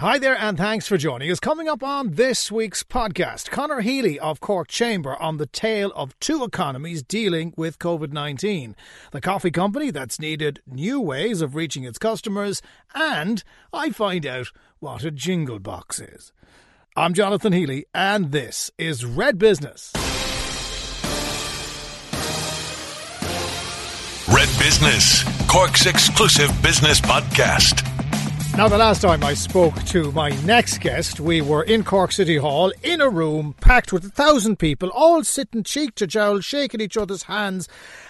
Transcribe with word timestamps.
Hi 0.00 0.16
there, 0.18 0.34
and 0.34 0.56
thanks 0.56 0.88
for 0.88 0.96
joining 0.96 1.30
us. 1.30 1.40
Coming 1.40 1.68
up 1.68 1.82
on 1.82 2.12
this 2.12 2.50
week's 2.50 2.82
podcast, 2.82 3.50
Conor 3.50 3.82
Healy 3.82 4.18
of 4.18 4.40
Cork 4.40 4.68
Chamber 4.68 5.14
on 5.20 5.36
the 5.36 5.44
tale 5.44 5.92
of 5.94 6.18
two 6.20 6.42
economies 6.42 7.02
dealing 7.02 7.52
with 7.54 7.78
COVID 7.78 8.10
19. 8.10 8.74
The 9.12 9.20
coffee 9.20 9.50
company 9.50 9.90
that's 9.90 10.18
needed 10.18 10.62
new 10.66 11.02
ways 11.02 11.42
of 11.42 11.54
reaching 11.54 11.84
its 11.84 11.98
customers, 11.98 12.62
and 12.94 13.44
I 13.74 13.90
find 13.90 14.24
out 14.24 14.46
what 14.78 15.04
a 15.04 15.10
jingle 15.10 15.58
box 15.58 16.00
is. 16.00 16.32
I'm 16.96 17.12
Jonathan 17.12 17.52
Healy, 17.52 17.84
and 17.92 18.32
this 18.32 18.70
is 18.78 19.04
Red 19.04 19.36
Business. 19.36 19.92
Red 24.32 24.48
Business, 24.58 25.24
Cork's 25.46 25.84
exclusive 25.84 26.50
business 26.62 27.02
podcast. 27.02 27.99
Now, 28.56 28.68
the 28.68 28.76
last 28.76 29.00
time 29.00 29.24
I 29.24 29.32
spoke 29.32 29.82
to 29.84 30.12
my 30.12 30.30
next 30.44 30.80
guest, 30.80 31.18
we 31.18 31.40
were 31.40 31.62
in 31.62 31.82
Cork 31.82 32.12
City 32.12 32.36
Hall 32.36 32.72
in 32.82 33.00
a 33.00 33.08
room 33.08 33.54
packed 33.60 33.90
with 33.90 34.04
a 34.04 34.10
thousand 34.10 34.58
people, 34.58 34.90
all 34.90 35.24
sitting 35.24 35.62
cheek 35.62 35.94
to 35.94 36.06
jowl, 36.06 36.40
shaking 36.40 36.80
each 36.80 36.96
other's 36.96 37.22
hands 37.22 37.68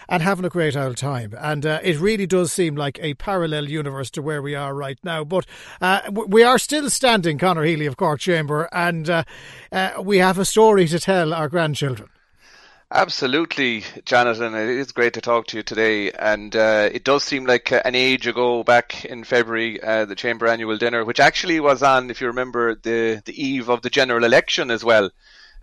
and 0.09 0.23
having 0.23 0.45
a 0.45 0.49
great 0.49 0.77
old 0.77 0.97
time. 0.97 1.35
And 1.39 1.65
uh, 1.65 1.79
it 1.85 2.01
really 2.01 2.27
does 2.27 2.53
seem 2.53 2.75
like 2.75 2.99
a 3.01 3.15
parallel 3.15 3.69
universe 3.69 4.11
to 4.13 4.23
where 4.23 4.43
we 4.43 4.57
are 4.57 4.75
right 4.75 4.99
now. 5.05 5.23
But 5.23 5.47
uh, 5.81 6.11
we 6.11 6.43
are 6.43 6.59
still 6.59 6.91
standing, 6.91 7.39
Conor 7.39 7.63
Healy 7.63 7.87
of 7.87 7.97
Cork 7.97 8.19
Chamber, 8.19 8.69
and 8.73 9.09
uh, 9.09 9.25
uh, 9.71 9.91
we 10.03 10.19
have 10.19 10.39
a 10.39 10.45
story 10.45 10.89
to 10.89 10.99
tell 10.99 11.33
our 11.33 11.49
grandchildren. 11.49 12.09
Absolutely, 12.93 13.85
Jonathan. 14.05 14.55
It 14.55 14.69
is 14.69 14.91
great 14.93 15.15
to 15.15 15.21
talk 15.21 15.47
to 15.49 15.57
you 15.57 15.63
today. 15.63 16.11
And 16.11 16.55
uh, 16.57 16.89
it 16.93 17.05
does 17.05 17.23
seem 17.23 17.45
like 17.47 17.71
uh, 17.71 17.83
an 17.85 17.95
age 17.95 18.27
ago, 18.27 18.65
back 18.65 19.05
in 19.05 19.23
February, 19.23 19.81
uh, 19.81 20.07
the 20.07 20.17
Chamber 20.17 20.49
annual 20.49 20.77
dinner, 20.77 21.05
which 21.05 21.21
actually 21.21 21.61
was 21.61 21.83
on, 21.85 22.11
if 22.11 22.21
you 22.21 22.27
remember, 22.29 22.75
the, 22.75 23.23
the 23.25 23.43
eve 23.43 23.69
of 23.69 23.83
the 23.83 23.91
general 23.91 24.25
election 24.25 24.71
as 24.73 24.85
well. 24.85 25.11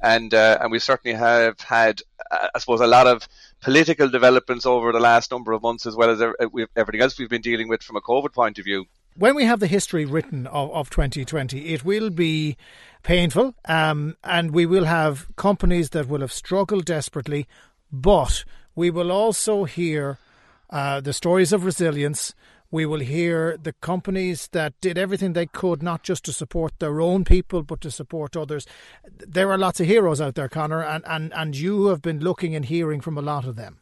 And 0.01 0.33
uh, 0.33 0.59
and 0.61 0.71
we 0.71 0.79
certainly 0.79 1.17
have 1.17 1.59
had, 1.59 2.01
uh, 2.31 2.47
I 2.55 2.59
suppose, 2.59 2.81
a 2.81 2.87
lot 2.87 3.07
of 3.07 3.27
political 3.61 4.07
developments 4.09 4.65
over 4.65 4.91
the 4.93 4.99
last 4.99 5.31
number 5.31 5.51
of 5.53 5.63
months, 5.63 5.85
as 5.85 5.95
well 5.95 6.11
as 6.11 6.21
everything 6.75 7.01
else 7.01 7.17
we've 7.17 7.29
been 7.29 7.41
dealing 7.41 7.67
with 7.67 7.81
from 7.83 7.95
a 7.97 8.01
COVID 8.01 8.31
point 8.31 8.59
of 8.59 8.65
view 8.65 8.85
when 9.17 9.35
we 9.35 9.45
have 9.45 9.59
the 9.59 9.67
history 9.67 10.05
written 10.05 10.45
of, 10.47 10.71
of 10.71 10.89
2020, 10.89 11.73
it 11.73 11.83
will 11.83 12.09
be 12.09 12.55
painful, 13.03 13.55
um, 13.65 14.15
and 14.23 14.51
we 14.51 14.65
will 14.65 14.85
have 14.85 15.27
companies 15.35 15.89
that 15.89 16.07
will 16.07 16.21
have 16.21 16.31
struggled 16.31 16.85
desperately, 16.85 17.47
but 17.91 18.45
we 18.75 18.91
will 18.91 19.11
also 19.11 19.63
hear 19.63 20.19
uh, 20.69 21.01
the 21.01 21.13
stories 21.13 21.51
of 21.51 21.65
resilience. 21.65 22.35
We 22.69 22.85
will 22.85 22.99
hear 22.99 23.57
the 23.57 23.73
companies 23.73 24.49
that 24.51 24.79
did 24.81 24.97
everything 24.97 25.33
they 25.33 25.47
could, 25.47 25.81
not 25.81 26.03
just 26.03 26.23
to 26.25 26.33
support 26.33 26.73
their 26.79 27.01
own 27.01 27.23
people, 27.23 27.63
but 27.63 27.81
to 27.81 27.91
support 27.91 28.37
others. 28.37 28.67
There 29.07 29.51
are 29.51 29.57
lots 29.57 29.79
of 29.79 29.87
heroes 29.87 30.21
out 30.21 30.35
there, 30.35 30.49
Conor, 30.49 30.83
and, 30.83 31.03
and, 31.07 31.33
and 31.33 31.55
you 31.55 31.87
have 31.87 32.01
been 32.01 32.19
looking 32.19 32.55
and 32.55 32.65
hearing 32.65 33.01
from 33.01 33.17
a 33.17 33.21
lot 33.21 33.45
of 33.45 33.55
them. 33.55 33.79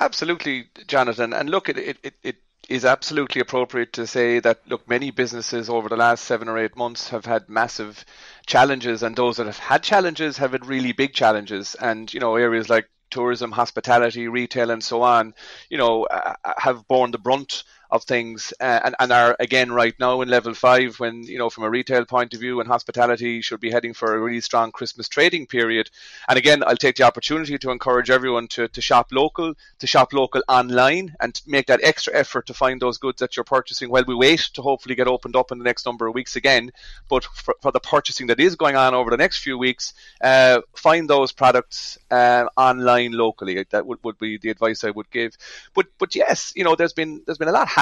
Absolutely, 0.00 0.68
Jonathan. 0.86 1.32
And 1.32 1.50
look, 1.50 1.68
it, 1.68 1.76
it, 2.02 2.14
it 2.22 2.36
is 2.68 2.84
absolutely 2.84 3.40
appropriate 3.40 3.92
to 3.94 4.06
say 4.06 4.38
that 4.40 4.60
look, 4.66 4.88
many 4.88 5.10
businesses 5.10 5.68
over 5.68 5.88
the 5.88 5.96
last 5.96 6.24
seven 6.24 6.48
or 6.48 6.58
eight 6.58 6.76
months 6.76 7.08
have 7.08 7.24
had 7.24 7.48
massive 7.48 8.04
challenges, 8.46 9.02
and 9.02 9.16
those 9.16 9.36
that 9.36 9.46
have 9.46 9.58
had 9.58 9.82
challenges 9.82 10.38
have 10.38 10.52
had 10.52 10.66
really 10.66 10.92
big 10.92 11.12
challenges. 11.12 11.74
And 11.74 12.12
you 12.12 12.20
know, 12.20 12.36
areas 12.36 12.68
like 12.68 12.88
tourism, 13.10 13.52
hospitality, 13.52 14.26
retail, 14.28 14.70
and 14.70 14.82
so 14.82 15.02
on, 15.02 15.34
you 15.68 15.78
know, 15.78 16.04
uh, 16.04 16.34
have 16.58 16.88
borne 16.88 17.10
the 17.10 17.18
brunt 17.18 17.64
of 17.92 18.04
things 18.04 18.54
uh, 18.58 18.80
and, 18.84 18.96
and 18.98 19.12
are 19.12 19.36
again 19.38 19.70
right 19.70 19.94
now 20.00 20.22
in 20.22 20.28
level 20.28 20.54
five 20.54 20.98
when 20.98 21.22
you 21.24 21.38
know 21.38 21.50
from 21.50 21.64
a 21.64 21.70
retail 21.70 22.06
point 22.06 22.32
of 22.32 22.40
view 22.40 22.58
and 22.58 22.66
hospitality 22.66 23.42
should 23.42 23.60
be 23.60 23.70
heading 23.70 23.92
for 23.92 24.14
a 24.14 24.18
really 24.18 24.40
strong 24.40 24.72
Christmas 24.72 25.08
trading 25.08 25.46
period. 25.46 25.90
And 26.26 26.38
again 26.38 26.64
I'll 26.66 26.76
take 26.76 26.96
the 26.96 27.02
opportunity 27.02 27.58
to 27.58 27.70
encourage 27.70 28.08
everyone 28.08 28.48
to, 28.48 28.66
to 28.66 28.80
shop 28.80 29.08
local 29.12 29.52
to 29.78 29.86
shop 29.86 30.14
local 30.14 30.42
online 30.48 31.14
and 31.20 31.38
make 31.46 31.66
that 31.66 31.80
extra 31.82 32.14
effort 32.14 32.46
to 32.46 32.54
find 32.54 32.80
those 32.80 32.96
goods 32.96 33.20
that 33.20 33.36
you're 33.36 33.44
purchasing 33.44 33.90
while 33.90 34.04
we 34.06 34.14
wait 34.14 34.40
to 34.54 34.62
hopefully 34.62 34.94
get 34.94 35.06
opened 35.06 35.36
up 35.36 35.52
in 35.52 35.58
the 35.58 35.64
next 35.64 35.84
number 35.84 36.06
of 36.06 36.14
weeks 36.14 36.34
again. 36.34 36.72
But 37.10 37.24
for, 37.24 37.54
for 37.60 37.72
the 37.72 37.80
purchasing 37.80 38.28
that 38.28 38.40
is 38.40 38.56
going 38.56 38.74
on 38.74 38.94
over 38.94 39.10
the 39.10 39.18
next 39.18 39.42
few 39.42 39.58
weeks 39.58 39.92
uh, 40.22 40.62
find 40.74 41.10
those 41.10 41.32
products 41.32 41.98
uh, 42.10 42.46
online 42.56 43.12
locally. 43.12 43.66
That 43.70 43.86
would, 43.86 43.98
would 44.02 44.18
be 44.18 44.38
the 44.38 44.48
advice 44.48 44.82
I 44.82 44.90
would 44.90 45.10
give. 45.10 45.36
But 45.74 45.88
but 45.98 46.14
yes 46.14 46.54
you 46.56 46.64
know 46.64 46.74
there's 46.74 46.94
been 46.94 47.22
there's 47.26 47.36
been 47.36 47.48
a 47.48 47.52
lot 47.52 47.68
happening 47.68 47.81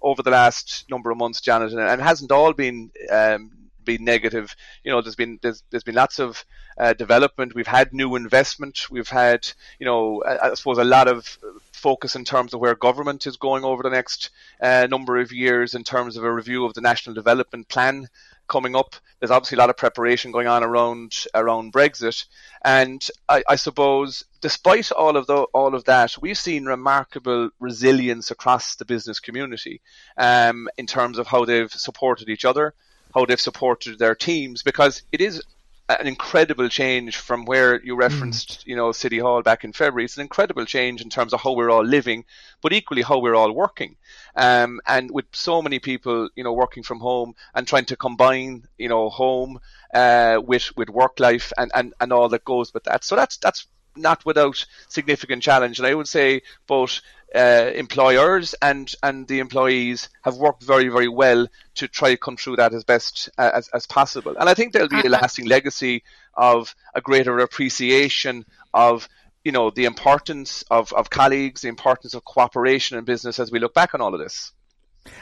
over 0.00 0.22
the 0.22 0.30
last 0.30 0.84
number 0.90 1.10
of 1.10 1.18
months, 1.18 1.40
Janet, 1.40 1.72
and 1.72 1.80
it 1.80 2.02
hasn't 2.02 2.32
all 2.32 2.52
been 2.52 2.90
um, 3.10 3.50
been 3.84 4.04
negative. 4.04 4.54
You 4.84 4.92
know, 4.92 5.00
there's 5.00 5.16
been 5.16 5.38
there's, 5.42 5.62
there's 5.70 5.84
been 5.84 5.94
lots 5.94 6.18
of 6.18 6.44
uh, 6.78 6.92
development. 6.92 7.54
We've 7.54 7.66
had 7.66 7.92
new 7.92 8.16
investment. 8.16 8.90
We've 8.90 9.08
had, 9.08 9.48
you 9.78 9.86
know, 9.86 10.22
I, 10.24 10.50
I, 10.50 10.54
suppose 10.54 10.78
a 10.78 10.84
lot 10.84 11.08
of 11.08 11.38
focus 11.72 12.16
in 12.16 12.24
terms 12.24 12.54
of 12.54 12.60
where 12.60 12.74
government 12.74 13.26
is 13.26 13.36
going 13.36 13.64
over 13.64 13.82
the 13.82 13.90
next 13.90 14.30
uh, 14.60 14.86
number 14.90 15.18
of 15.18 15.32
years 15.32 15.74
in 15.74 15.84
terms 15.84 16.16
of 16.16 16.24
a 16.24 16.32
review 16.32 16.64
of 16.64 16.74
the 16.74 16.80
national 16.80 17.14
development 17.14 17.68
plan 17.68 18.08
coming 18.52 18.76
up. 18.76 18.94
There's 19.18 19.30
obviously 19.30 19.56
a 19.56 19.58
lot 19.60 19.70
of 19.70 19.76
preparation 19.78 20.30
going 20.30 20.46
on 20.46 20.62
around 20.62 21.24
around 21.34 21.72
Brexit, 21.72 22.26
and 22.62 23.00
I, 23.28 23.42
I 23.48 23.56
suppose 23.56 24.24
despite 24.42 24.92
all 24.92 25.16
of 25.16 25.26
the, 25.26 25.38
all 25.54 25.74
of 25.74 25.84
that, 25.84 26.14
we've 26.20 26.36
seen 26.38 26.66
remarkable 26.66 27.50
resilience 27.60 28.30
across 28.30 28.76
the 28.76 28.84
business 28.84 29.20
community 29.20 29.80
um, 30.18 30.68
in 30.76 30.86
terms 30.86 31.16
of 31.18 31.26
how 31.26 31.44
they've 31.44 31.72
supported 31.72 32.28
each 32.28 32.44
other, 32.44 32.74
how 33.14 33.24
they've 33.24 33.40
supported 33.40 33.98
their 33.98 34.14
teams, 34.14 34.62
because 34.62 35.02
it 35.12 35.20
is 35.20 35.42
an 35.88 36.06
incredible 36.06 36.68
change 36.68 37.16
from 37.16 37.44
where 37.44 37.82
you 37.82 37.96
referenced, 37.96 38.60
mm. 38.60 38.66
you 38.66 38.76
know, 38.76 38.92
City 38.92 39.18
Hall 39.18 39.42
back 39.42 39.64
in 39.64 39.72
February. 39.72 40.04
It's 40.04 40.16
an 40.16 40.22
incredible 40.22 40.64
change 40.64 41.02
in 41.02 41.10
terms 41.10 41.32
of 41.32 41.40
how 41.40 41.52
we're 41.52 41.70
all 41.70 41.84
living, 41.84 42.24
but 42.60 42.72
equally 42.72 43.02
how 43.02 43.18
we're 43.18 43.34
all 43.34 43.52
working. 43.52 43.96
Um, 44.36 44.80
and 44.86 45.10
with 45.10 45.26
so 45.32 45.60
many 45.60 45.78
people, 45.78 46.28
you 46.36 46.44
know, 46.44 46.52
working 46.52 46.82
from 46.82 47.00
home 47.00 47.34
and 47.54 47.66
trying 47.66 47.86
to 47.86 47.96
combine, 47.96 48.66
you 48.78 48.88
know, 48.88 49.10
home 49.10 49.60
uh, 49.92 50.40
with 50.44 50.74
with 50.76 50.88
work 50.88 51.18
life 51.20 51.52
and, 51.58 51.70
and, 51.74 51.94
and 52.00 52.12
all 52.12 52.28
that 52.28 52.44
goes 52.44 52.72
with 52.72 52.84
that. 52.84 53.04
So 53.04 53.16
that's 53.16 53.36
that's 53.36 53.66
not 53.96 54.24
without 54.24 54.64
significant 54.88 55.42
challenge. 55.42 55.78
And 55.78 55.86
I 55.86 55.94
would 55.94 56.08
say 56.08 56.42
both 56.66 57.00
uh, 57.34 57.70
employers 57.74 58.54
and 58.60 58.92
and 59.02 59.26
the 59.26 59.38
employees 59.38 60.10
have 60.22 60.36
worked 60.36 60.62
very 60.62 60.88
very 60.88 61.08
well 61.08 61.46
to 61.76 61.88
try 61.88 62.10
to 62.10 62.16
come 62.16 62.36
through 62.36 62.56
that 62.56 62.74
as 62.74 62.84
best 62.84 63.30
uh, 63.38 63.50
as, 63.54 63.68
as 63.68 63.86
possible. 63.86 64.36
And 64.38 64.48
I 64.48 64.54
think 64.54 64.72
there'll 64.72 64.88
be 64.88 65.00
a 65.00 65.06
uh, 65.06 65.10
lasting 65.20 65.46
legacy 65.46 66.02
of 66.34 66.74
a 66.94 67.00
greater 67.00 67.38
appreciation 67.38 68.44
of 68.74 69.08
you 69.44 69.52
know 69.52 69.70
the 69.70 69.86
importance 69.86 70.62
of, 70.70 70.92
of 70.92 71.10
colleagues, 71.10 71.62
the 71.62 71.68
importance 71.68 72.14
of 72.14 72.24
cooperation 72.24 72.98
in 72.98 73.04
business 73.04 73.38
as 73.38 73.50
we 73.50 73.58
look 73.58 73.74
back 73.74 73.94
on 73.94 74.00
all 74.00 74.14
of 74.14 74.20
this. 74.20 74.52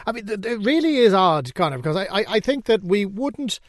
I 0.07 0.13
mean, 0.13 0.29
it 0.29 0.45
really 0.61 0.99
is 0.99 1.15
odd, 1.15 1.55
Conor, 1.55 1.79
because 1.79 1.97
I, 1.97 2.05
I, 2.05 2.25
I 2.29 2.41
think 2.41 2.67
that 2.67 2.85
we 2.85 3.07
wouldn't 3.07 3.61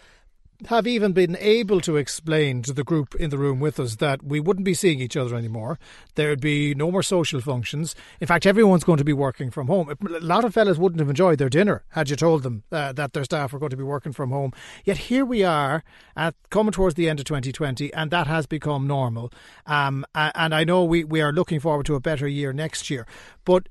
have 0.68 0.88
even 0.88 1.14
been 1.14 1.38
able 1.40 1.82
to 1.82 1.98
explain 1.98 2.62
to 2.64 2.74
the 2.74 2.84
group 2.84 3.16
in 3.16 3.30
the 3.30 3.38
room 3.38 3.60
with 3.60 3.80
us 3.80 3.96
that 3.98 4.24
we 4.24 4.40
wouldn't 4.40 4.66
be 4.66 4.74
seeing 4.74 5.00
each 5.00 5.18
other 5.18 5.36
anymore. 5.36 5.80
There'd 6.16 6.42
be 6.42 6.76
no 6.76 6.92
more 6.92 7.04
social 7.04 7.42
functions. 7.42 7.96
In 8.20 8.28
fact, 8.28 8.46
everyone's 8.46 8.84
going 8.84 8.98
to 8.98 9.04
be 9.04 9.14
working 9.14 9.50
from 9.50 9.68
home. 9.68 9.90
A 9.90 10.20
lot 10.20 10.46
of 10.46 10.54
fellas 10.54 10.78
wouldn't 10.78 11.00
have 11.00 11.10
enjoyed 11.10 11.40
their 11.40 11.50
dinner 11.50 11.84
had 11.90 12.10
you 12.10 12.16
told 12.16 12.44
them 12.44 12.64
uh, 12.72 12.94
that 12.94 13.14
their 13.14 13.24
staff 13.24 13.54
were 13.54 13.60
going 13.60 13.72
to 13.72 13.78
be 13.78 13.84
working 13.84 14.12
from 14.12 14.30
home. 14.30 14.52
Yet 14.86 14.98
here 14.98 15.26
we 15.26 15.44
are 15.44 15.84
at 16.16 16.36
coming 16.50 16.72
towards 16.72 16.96
the 16.96 17.10
end 17.10 17.20
of 17.20 17.26
2020, 17.26 17.94
and 17.94 18.12
that 18.12 18.28
has 18.28 18.46
become 18.46 18.88
normal. 18.88 19.32
Um, 19.66 20.06
and 20.14 20.54
I 20.54 20.64
know 20.64 20.84
we, 20.84 21.04
we 21.04 21.22
are 21.22 21.32
looking 21.32 21.60
forward 21.60 21.86
to 21.88 21.96
a 21.96 22.00
better 22.00 22.28
year 22.28 22.54
next 22.54 22.90
year. 22.90 23.06
But 23.46 23.70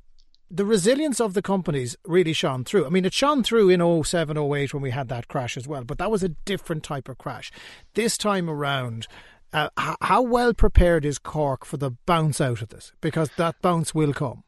the 0.50 0.64
resilience 0.64 1.20
of 1.20 1.34
the 1.34 1.42
companies 1.42 1.96
really 2.04 2.32
shone 2.32 2.64
through. 2.64 2.84
I 2.84 2.88
mean, 2.88 3.04
it 3.04 3.14
shone 3.14 3.42
through 3.44 3.68
in 3.68 4.04
07, 4.04 4.36
08 4.36 4.74
when 4.74 4.82
we 4.82 4.90
had 4.90 5.08
that 5.08 5.28
crash 5.28 5.56
as 5.56 5.68
well, 5.68 5.84
but 5.84 5.98
that 5.98 6.10
was 6.10 6.24
a 6.24 6.30
different 6.30 6.82
type 6.82 7.08
of 7.08 7.18
crash. 7.18 7.52
This 7.94 8.18
time 8.18 8.50
around, 8.50 9.06
uh, 9.52 9.68
how 9.76 10.22
well 10.22 10.52
prepared 10.52 11.04
is 11.04 11.18
Cork 11.18 11.64
for 11.64 11.76
the 11.76 11.92
bounce 12.04 12.40
out 12.40 12.62
of 12.62 12.68
this? 12.70 12.92
Because 13.00 13.30
that 13.36 13.62
bounce 13.62 13.94
will 13.94 14.12
come. 14.12 14.42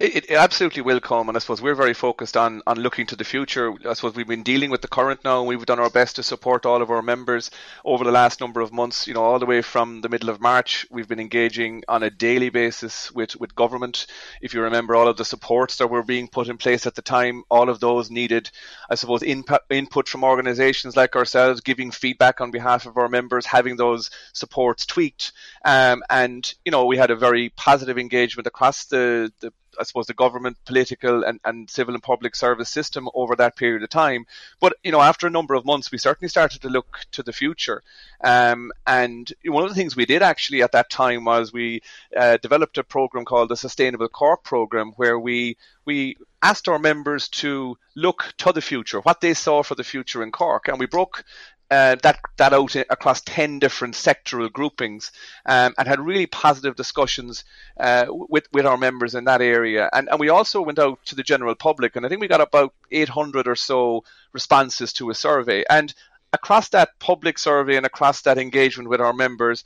It, 0.00 0.28
it, 0.28 0.30
absolutely 0.32 0.82
will 0.82 1.00
come, 1.00 1.28
and 1.28 1.36
I 1.36 1.38
suppose 1.38 1.62
we're 1.62 1.76
very 1.76 1.94
focused 1.94 2.36
on 2.36 2.62
on 2.66 2.78
looking 2.80 3.06
to 3.06 3.16
the 3.16 3.22
future. 3.22 3.72
I 3.88 3.92
suppose 3.92 4.16
we've 4.16 4.26
been 4.26 4.42
dealing 4.42 4.70
with 4.70 4.82
the 4.82 4.88
current 4.88 5.20
now, 5.24 5.38
and 5.38 5.48
we've 5.48 5.64
done 5.64 5.78
our 5.78 5.90
best 5.90 6.16
to 6.16 6.24
support 6.24 6.66
all 6.66 6.82
of 6.82 6.90
our 6.90 7.02
members 7.02 7.52
over 7.84 8.02
the 8.02 8.10
last 8.10 8.40
number 8.40 8.60
of 8.60 8.72
months. 8.72 9.06
You 9.06 9.14
know, 9.14 9.22
all 9.22 9.38
the 9.38 9.46
way 9.46 9.62
from 9.62 10.00
the 10.00 10.08
middle 10.08 10.30
of 10.30 10.40
March, 10.40 10.84
we've 10.90 11.06
been 11.06 11.20
engaging 11.20 11.84
on 11.86 12.02
a 12.02 12.10
daily 12.10 12.48
basis 12.50 13.12
with 13.12 13.36
with 13.36 13.54
government. 13.54 14.06
If 14.42 14.52
you 14.52 14.62
remember, 14.62 14.96
all 14.96 15.06
of 15.06 15.16
the 15.16 15.24
supports 15.24 15.76
that 15.76 15.90
were 15.90 16.02
being 16.02 16.26
put 16.26 16.48
in 16.48 16.58
place 16.58 16.86
at 16.86 16.96
the 16.96 17.02
time, 17.02 17.44
all 17.48 17.68
of 17.68 17.78
those 17.78 18.10
needed, 18.10 18.50
I 18.90 18.96
suppose, 18.96 19.22
input 19.22 19.60
input 19.70 20.08
from 20.08 20.24
organisations 20.24 20.96
like 20.96 21.14
ourselves, 21.14 21.60
giving 21.60 21.92
feedback 21.92 22.40
on 22.40 22.50
behalf 22.50 22.86
of 22.86 22.96
our 22.96 23.08
members, 23.08 23.46
having 23.46 23.76
those 23.76 24.10
supports 24.32 24.86
tweaked, 24.86 25.32
um, 25.64 26.02
and 26.10 26.52
you 26.64 26.72
know, 26.72 26.86
we 26.86 26.96
had 26.96 27.12
a 27.12 27.16
very 27.16 27.50
positive 27.50 27.96
engagement 27.96 28.48
across 28.48 28.86
the 28.86 29.32
the 29.38 29.52
I 29.78 29.84
suppose, 29.84 30.06
the 30.06 30.14
government, 30.14 30.56
political, 30.64 31.24
and, 31.24 31.40
and 31.44 31.68
civil 31.70 31.94
and 31.94 32.02
public 32.02 32.34
service 32.34 32.68
system 32.68 33.08
over 33.14 33.36
that 33.36 33.56
period 33.56 33.82
of 33.82 33.90
time. 33.90 34.26
But 34.60 34.74
you 34.82 34.92
know, 34.92 35.00
after 35.00 35.26
a 35.26 35.30
number 35.30 35.54
of 35.54 35.64
months, 35.64 35.90
we 35.90 35.98
certainly 35.98 36.28
started 36.28 36.62
to 36.62 36.68
look 36.68 37.00
to 37.12 37.22
the 37.22 37.32
future. 37.32 37.82
Um, 38.22 38.72
and 38.86 39.32
one 39.44 39.64
of 39.64 39.68
the 39.68 39.74
things 39.74 39.96
we 39.96 40.06
did 40.06 40.22
actually 40.22 40.62
at 40.62 40.72
that 40.72 40.90
time 40.90 41.24
was 41.24 41.52
we 41.52 41.82
uh, 42.16 42.36
developed 42.38 42.78
a 42.78 42.84
program 42.84 43.24
called 43.24 43.48
the 43.48 43.56
Sustainable 43.56 44.08
Cork 44.08 44.42
program, 44.44 44.92
where 44.96 45.18
we 45.18 45.56
we 45.84 46.16
asked 46.42 46.68
our 46.68 46.78
members 46.78 47.28
to 47.28 47.76
look 47.94 48.34
to 48.38 48.52
the 48.52 48.60
future, 48.60 49.00
what 49.00 49.20
they 49.20 49.34
saw 49.34 49.62
for 49.62 49.74
the 49.74 49.84
future 49.84 50.22
in 50.22 50.30
Cork, 50.30 50.68
and 50.68 50.78
we 50.78 50.86
broke 50.86 51.24
uh, 51.70 51.96
that 52.02 52.18
that 52.36 52.52
out 52.52 52.76
across 52.90 53.20
ten 53.22 53.58
different 53.58 53.94
sectoral 53.94 54.52
groupings, 54.52 55.12
um, 55.46 55.74
and 55.78 55.88
had 55.88 56.00
really 56.00 56.26
positive 56.26 56.76
discussions 56.76 57.44
uh, 57.78 58.06
with 58.08 58.46
with 58.52 58.66
our 58.66 58.76
members 58.76 59.14
in 59.14 59.24
that 59.24 59.40
area. 59.40 59.88
And 59.92 60.08
and 60.08 60.20
we 60.20 60.28
also 60.28 60.60
went 60.62 60.78
out 60.78 61.04
to 61.06 61.14
the 61.14 61.22
general 61.22 61.54
public, 61.54 61.96
and 61.96 62.04
I 62.04 62.08
think 62.08 62.20
we 62.20 62.28
got 62.28 62.40
about 62.40 62.74
800 62.90 63.48
or 63.48 63.56
so 63.56 64.04
responses 64.32 64.92
to 64.94 65.10
a 65.10 65.14
survey. 65.14 65.64
And 65.70 65.94
across 66.32 66.68
that 66.70 66.90
public 66.98 67.38
survey 67.38 67.76
and 67.76 67.86
across 67.86 68.22
that 68.22 68.38
engagement 68.38 68.88
with 68.88 69.00
our 69.00 69.12
members, 69.12 69.64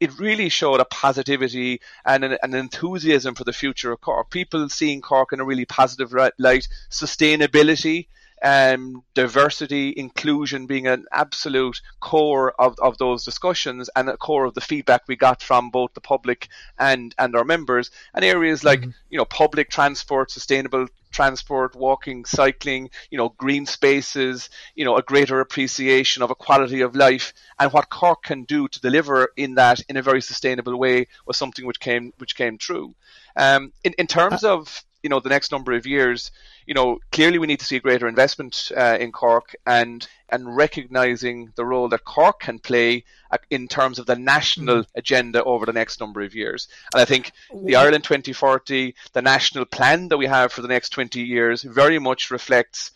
it 0.00 0.18
really 0.18 0.48
showed 0.48 0.80
a 0.80 0.84
positivity 0.84 1.80
and 2.04 2.24
an, 2.24 2.38
an, 2.42 2.54
enthusiasm 2.54 3.34
for 3.34 3.44
the 3.44 3.52
future 3.52 3.92
of 3.92 4.00
Cork. 4.00 4.30
People 4.30 4.68
seeing 4.68 5.00
Cork 5.00 5.32
in 5.32 5.40
a 5.40 5.44
really 5.44 5.64
positive 5.64 6.12
light, 6.38 6.68
sustainability 6.90 8.08
um, 8.42 9.02
diversity, 9.14 9.94
inclusion 9.96 10.66
being 10.66 10.86
an 10.86 11.06
absolute 11.12 11.80
core 12.00 12.52
of, 12.60 12.78
of 12.78 12.98
those 12.98 13.24
discussions 13.24 13.90
and 13.96 14.08
a 14.08 14.16
core 14.16 14.44
of 14.44 14.54
the 14.54 14.60
feedback 14.60 15.02
we 15.08 15.16
got 15.16 15.42
from 15.42 15.70
both 15.70 15.92
the 15.94 16.00
public 16.00 16.48
and, 16.78 17.14
and 17.18 17.34
our 17.34 17.44
members. 17.44 17.90
And 18.14 18.24
areas 18.24 18.64
like, 18.64 18.80
mm-hmm. 18.80 18.90
you 19.10 19.18
know, 19.18 19.24
public 19.24 19.70
transport, 19.70 20.30
sustainable 20.30 20.88
transport, 21.10 21.74
walking, 21.74 22.24
cycling, 22.24 22.90
you 23.10 23.18
know, 23.18 23.30
green 23.30 23.66
spaces, 23.66 24.50
you 24.74 24.84
know, 24.84 24.96
a 24.96 25.02
greater 25.02 25.40
appreciation 25.40 26.22
of 26.22 26.30
a 26.30 26.34
quality 26.34 26.80
of 26.82 26.94
life 26.94 27.32
and 27.58 27.72
what 27.72 27.90
Cork 27.90 28.22
can 28.22 28.44
do 28.44 28.68
to 28.68 28.80
deliver 28.80 29.32
in 29.36 29.54
that 29.54 29.80
in 29.88 29.96
a 29.96 30.02
very 30.02 30.22
sustainable 30.22 30.76
way 30.78 31.06
was 31.26 31.36
something 31.36 31.66
which 31.66 31.80
came 31.80 32.12
which 32.18 32.36
came 32.36 32.58
true. 32.58 32.94
Um, 33.36 33.72
in, 33.84 33.94
in 33.98 34.06
terms 34.06 34.44
uh, 34.44 34.54
of 34.54 34.84
you 35.02 35.10
know 35.10 35.20
the 35.20 35.28
next 35.28 35.52
number 35.52 35.72
of 35.72 35.86
years, 35.86 36.30
you 36.66 36.74
know 36.74 36.98
clearly 37.12 37.38
we 37.38 37.46
need 37.46 37.60
to 37.60 37.64
see 37.64 37.76
a 37.76 37.80
greater 37.80 38.08
investment 38.08 38.72
uh, 38.76 38.96
in 39.00 39.12
Cork 39.12 39.54
and 39.66 40.06
and 40.28 40.56
recognizing 40.56 41.52
the 41.56 41.64
role 41.64 41.88
that 41.88 42.04
Cork 42.04 42.40
can 42.40 42.58
play 42.58 43.04
uh, 43.30 43.38
in 43.50 43.68
terms 43.68 43.98
of 43.98 44.06
the 44.06 44.16
national 44.16 44.82
mm. 44.82 44.86
agenda 44.94 45.42
over 45.44 45.66
the 45.66 45.72
next 45.72 46.00
number 46.00 46.20
of 46.20 46.34
years. 46.34 46.68
And 46.92 47.00
I 47.00 47.04
think 47.04 47.32
the 47.64 47.76
Ireland 47.76 48.04
2040, 48.04 48.94
the 49.12 49.22
national 49.22 49.64
plan 49.64 50.08
that 50.08 50.18
we 50.18 50.26
have 50.26 50.52
for 50.52 50.62
the 50.62 50.68
next 50.68 50.90
20 50.90 51.20
years, 51.20 51.62
very 51.62 51.98
much 51.98 52.30
reflects. 52.30 52.92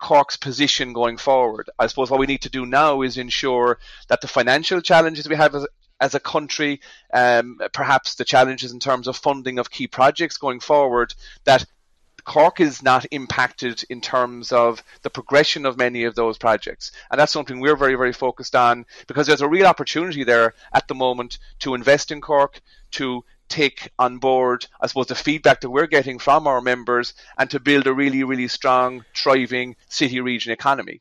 Cork's 0.00 0.36
position 0.36 0.92
going 0.92 1.16
forward. 1.16 1.70
I 1.76 1.88
suppose 1.88 2.08
what 2.08 2.20
we 2.20 2.26
need 2.26 2.42
to 2.42 2.48
do 2.48 2.64
now 2.64 3.02
is 3.02 3.18
ensure 3.18 3.80
that 4.06 4.20
the 4.20 4.28
financial 4.28 4.80
challenges 4.80 5.28
we 5.28 5.34
have 5.34 5.56
as, 5.56 5.66
as 6.00 6.14
a 6.14 6.20
country, 6.20 6.80
um, 7.12 7.58
perhaps 7.72 8.14
the 8.14 8.24
challenges 8.24 8.72
in 8.72 8.80
terms 8.80 9.08
of 9.08 9.16
funding 9.16 9.58
of 9.58 9.70
key 9.70 9.86
projects 9.86 10.36
going 10.36 10.60
forward, 10.60 11.14
that 11.44 11.64
Cork 12.24 12.60
is 12.60 12.82
not 12.82 13.06
impacted 13.10 13.84
in 13.88 14.02
terms 14.02 14.52
of 14.52 14.82
the 15.00 15.08
progression 15.08 15.64
of 15.64 15.78
many 15.78 16.04
of 16.04 16.14
those 16.14 16.36
projects. 16.36 16.92
And 17.10 17.18
that's 17.18 17.32
something 17.32 17.58
we're 17.58 17.74
very, 17.74 17.94
very 17.94 18.12
focused 18.12 18.54
on 18.54 18.84
because 19.06 19.26
there's 19.26 19.40
a 19.40 19.48
real 19.48 19.66
opportunity 19.66 20.24
there 20.24 20.52
at 20.74 20.88
the 20.88 20.94
moment 20.94 21.38
to 21.60 21.74
invest 21.74 22.12
in 22.12 22.20
Cork, 22.20 22.60
to 22.92 23.24
take 23.48 23.90
on 23.98 24.18
board, 24.18 24.66
I 24.78 24.88
suppose, 24.88 25.06
the 25.06 25.14
feedback 25.14 25.62
that 25.62 25.70
we're 25.70 25.86
getting 25.86 26.18
from 26.18 26.46
our 26.46 26.60
members 26.60 27.14
and 27.38 27.48
to 27.50 27.60
build 27.60 27.86
a 27.86 27.94
really, 27.94 28.22
really 28.24 28.48
strong, 28.48 29.06
thriving 29.14 29.76
city 29.88 30.20
region 30.20 30.52
economy. 30.52 31.00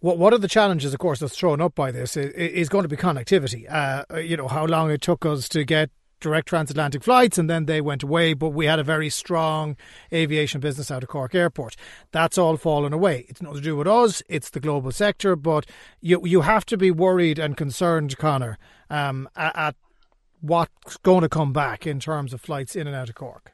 What 0.00 0.16
what 0.16 0.32
are 0.32 0.38
the 0.38 0.48
challenges, 0.48 0.94
of 0.94 0.98
course, 0.98 1.20
that's 1.20 1.36
thrown 1.36 1.60
up 1.60 1.74
by 1.74 1.90
this 1.90 2.16
is, 2.16 2.32
is 2.32 2.68
going 2.70 2.84
to 2.84 2.88
be 2.88 2.96
connectivity. 2.96 3.70
Uh, 3.70 4.16
you 4.16 4.36
know 4.36 4.48
how 4.48 4.64
long 4.64 4.90
it 4.90 5.02
took 5.02 5.26
us 5.26 5.46
to 5.50 5.62
get 5.62 5.90
direct 6.20 6.48
transatlantic 6.48 7.02
flights, 7.02 7.36
and 7.36 7.50
then 7.50 7.66
they 7.66 7.82
went 7.82 8.02
away. 8.02 8.32
But 8.32 8.50
we 8.50 8.64
had 8.64 8.78
a 8.78 8.82
very 8.82 9.10
strong 9.10 9.76
aviation 10.10 10.60
business 10.60 10.90
out 10.90 11.02
of 11.02 11.10
Cork 11.10 11.34
Airport. 11.34 11.76
That's 12.12 12.38
all 12.38 12.56
fallen 12.56 12.94
away. 12.94 13.26
It's 13.28 13.42
not 13.42 13.54
to 13.56 13.60
do 13.60 13.76
with 13.76 13.86
us; 13.86 14.22
it's 14.26 14.48
the 14.48 14.60
global 14.60 14.90
sector. 14.90 15.36
But 15.36 15.66
you 16.00 16.26
you 16.26 16.40
have 16.40 16.64
to 16.66 16.78
be 16.78 16.90
worried 16.90 17.38
and 17.38 17.54
concerned, 17.54 18.16
Conor, 18.16 18.56
um, 18.88 19.28
at, 19.36 19.54
at 19.54 19.76
what's 20.40 20.96
going 20.98 21.20
to 21.20 21.28
come 21.28 21.52
back 21.52 21.86
in 21.86 22.00
terms 22.00 22.32
of 22.32 22.40
flights 22.40 22.74
in 22.74 22.86
and 22.86 22.96
out 22.96 23.10
of 23.10 23.16
Cork. 23.16 23.52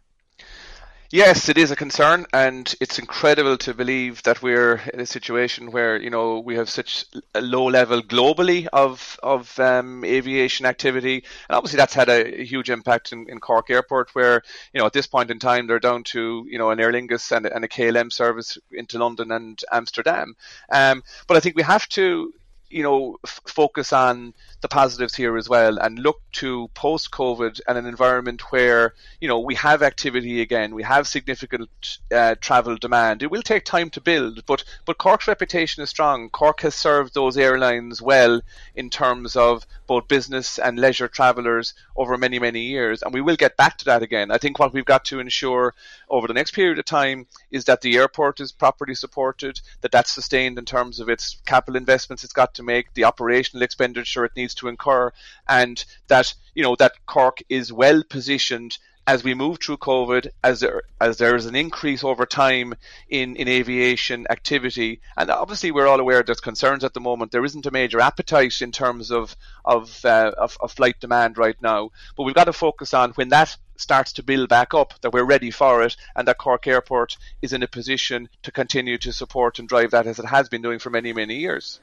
Yes, 1.11 1.49
it 1.49 1.57
is 1.57 1.71
a 1.71 1.77
concern, 1.77 2.27
and 2.33 2.75
it's 2.81 2.99
incredible 2.99 3.57
to 3.59 3.75
believe 3.75 4.25
that 4.25 4.43
we're 4.43 4.83
in 4.93 4.99
a 4.99 5.07
situation 5.07 5.71
where 5.71 5.97
you 5.97 6.11
know 6.11 6.41
we 6.41 6.57
have 6.57 6.69
such 6.69 7.05
a 7.33 7.41
low 7.41 7.67
level 7.67 8.03
globally 8.03 8.67
of 8.73 9.17
of 9.23 9.57
um, 9.61 10.05
aviation 10.05 10.67
activity, 10.67 11.23
and 11.49 11.57
obviously 11.57 11.77
that's 11.77 11.95
had 11.95 12.09
a, 12.09 12.45
huge 12.45 12.71
impact 12.71 13.13
in, 13.13 13.31
in, 13.31 13.39
Cork 13.39 13.71
Airport, 13.71 14.17
where 14.17 14.43
you 14.73 14.81
know 14.81 14.87
at 14.87 14.93
this 14.93 15.07
point 15.07 15.31
in 15.31 15.39
time 15.39 15.69
they're 15.69 15.79
down 15.79 16.03
to 16.05 16.45
you 16.49 16.59
know 16.59 16.71
an 16.71 16.81
Aer 16.81 16.93
Lingus 16.93 17.31
and, 17.31 17.47
and 17.47 17.65
a 17.65 17.69
KLM 17.69 18.13
service 18.13 18.59
into 18.73 18.99
London 18.99 19.31
and 19.31 19.63
Amsterdam. 19.71 20.35
Um, 20.73 21.05
but 21.29 21.37
I 21.37 21.41
think 21.41 21.55
we 21.55 21.63
have 21.63 21.89
to 21.91 22.33
you 22.69 22.83
know, 22.83 23.17
f- 23.25 23.41
focus 23.47 23.93
on 23.93 24.35
the 24.61 24.69
positives 24.69 25.15
here 25.15 25.37
as 25.37 25.49
well 25.49 25.79
and 25.79 25.99
look 25.99 26.21
to 26.33 26.69
post 26.75 27.11
COVID 27.11 27.61
and 27.69 27.79
an 27.79 27.87
environment 27.87 28.51
where, 28.51 28.95
you 29.21 29.29
know, 29.29 29.41
we 29.41 29.55
have 29.55 29.83
activity 29.83 30.41
again, 30.41 30.75
we 30.75 30.83
have 30.83 31.07
significant 31.07 31.69
uh, 32.13 32.35
travel 32.41 32.77
demand. 32.77 33.23
It 33.23 33.31
will 33.31 33.43
take 33.43 33.65
time 33.65 33.91
to 33.91 34.01
build, 34.01 34.45
but, 34.47 34.65
but 34.85 34.99
Cork's 34.99 35.29
reputation 35.29 35.83
is 35.83 35.91
strong. 35.91 36.29
Cork 36.31 36.61
has 36.63 36.75
served 36.75 37.15
those 37.15 37.37
airlines 37.37 38.03
well 38.03 38.41
in 38.75 38.91
terms 38.91 39.37
of 39.37 39.67
both 39.87 40.09
business 40.09 40.59
and 40.59 40.79
leisure 40.79 41.09
travellers 41.09 41.75
over 41.97 42.19
many, 42.19 42.39
many 42.39 42.63
years. 42.63 43.03
And 43.03 43.15
we 43.15 43.21
will 43.21 43.37
get 43.37 43.57
back 43.57 43.79
to 43.79 43.85
that 43.87 44.03
again. 44.03 44.31
I 44.31 44.39
think 44.39 44.59
what 44.59 44.73
we've 44.73 44.85
got 44.85 45.05
to 45.07 45.21
ensure 45.21 45.75
over 46.09 46.27
the 46.27 46.35
next 46.35 46.53
period 46.53 46.79
of 46.79 46.85
time 46.85 47.27
is 47.51 47.65
that 47.67 47.81
the 47.81 47.97
airport 47.97 48.41
is 48.41 48.53
properly 48.53 48.95
supported, 48.95 49.61
that 49.83 49.93
that's 49.93 50.11
sustained 50.11 50.59
in 50.59 50.65
terms 50.65 50.99
of 50.99 51.09
its 51.09 51.41
capital 51.47 51.77
investments 51.77 52.25
it's 52.25 52.33
got 52.33 52.55
to 52.57 52.63
make, 52.63 52.93
the 52.95 53.05
operational 53.05 53.63
expenditure 53.63 54.25
it 54.25 54.37
needs 54.37 54.55
to 54.57 54.69
incur, 54.69 55.13
and 55.49 55.85
that 56.09 56.35
you 56.55 56.63
know 56.63 56.77
that 56.77 57.07
Cork 57.07 57.43
is 57.49 57.73
well 57.73 58.03
positioned 58.03 58.79
as 59.07 59.23
we 59.23 59.35
move 59.35 59.59
through 59.63 59.77
COVID, 59.77 60.29
as 60.43 60.61
there 60.61 60.83
as 61.01 61.19
there 61.19 61.37
is 61.37 61.47
an 61.47 61.55
increase 61.55 62.03
over 62.03 62.27
time 62.27 62.75
in, 63.09 63.37
in 63.37 63.47
aviation 63.47 64.27
activity, 64.31 65.01
and 65.17 65.31
obviously 65.31 65.71
we're 65.71 65.87
all 65.87 66.01
aware 66.01 66.23
there's 66.23 66.41
concerns 66.41 66.83
at 66.83 66.93
the 66.93 67.01
moment. 67.01 67.31
There 67.31 67.45
isn't 67.45 67.67
a 67.67 67.71
major 67.71 68.01
appetite 68.01 68.61
in 68.61 68.73
terms 68.73 69.13
of 69.13 69.37
of, 69.65 70.05
uh, 70.05 70.33
of, 70.37 70.57
of 70.61 70.73
flight 70.73 70.99
demand 71.01 71.39
right 71.39 71.61
now, 71.63 71.91
but 72.17 72.25
we've 72.25 72.35
got 72.35 72.45
to 72.45 72.53
focus 72.53 72.95
on 72.95 73.13
when 73.13 73.29
that 73.29 73.57
starts 73.77 74.13
to 74.15 74.23
build 74.23 74.49
back 74.49 74.75
up 74.75 74.95
that 75.03 75.13
we're 75.13 75.25
ready 75.25 75.51
for 75.51 75.83
it, 75.83 75.97
and 76.17 76.27
that 76.27 76.39
Cork 76.39 76.67
Airport 76.67 77.17
is 77.43 77.53
in 77.53 77.63
a 77.63 77.69
position 77.69 78.29
to 78.43 78.51
continue 78.51 78.99
to 78.99 79.13
support 79.13 79.59
and 79.59 79.69
drive 79.69 79.93
that 79.93 80.07
as 80.07 80.19
it 80.19 80.27
has 80.27 80.49
been 80.49 80.63
doing 80.63 80.81
for 80.81 80.91
many 80.91 81.13
many 81.13 81.37
years. 81.37 81.79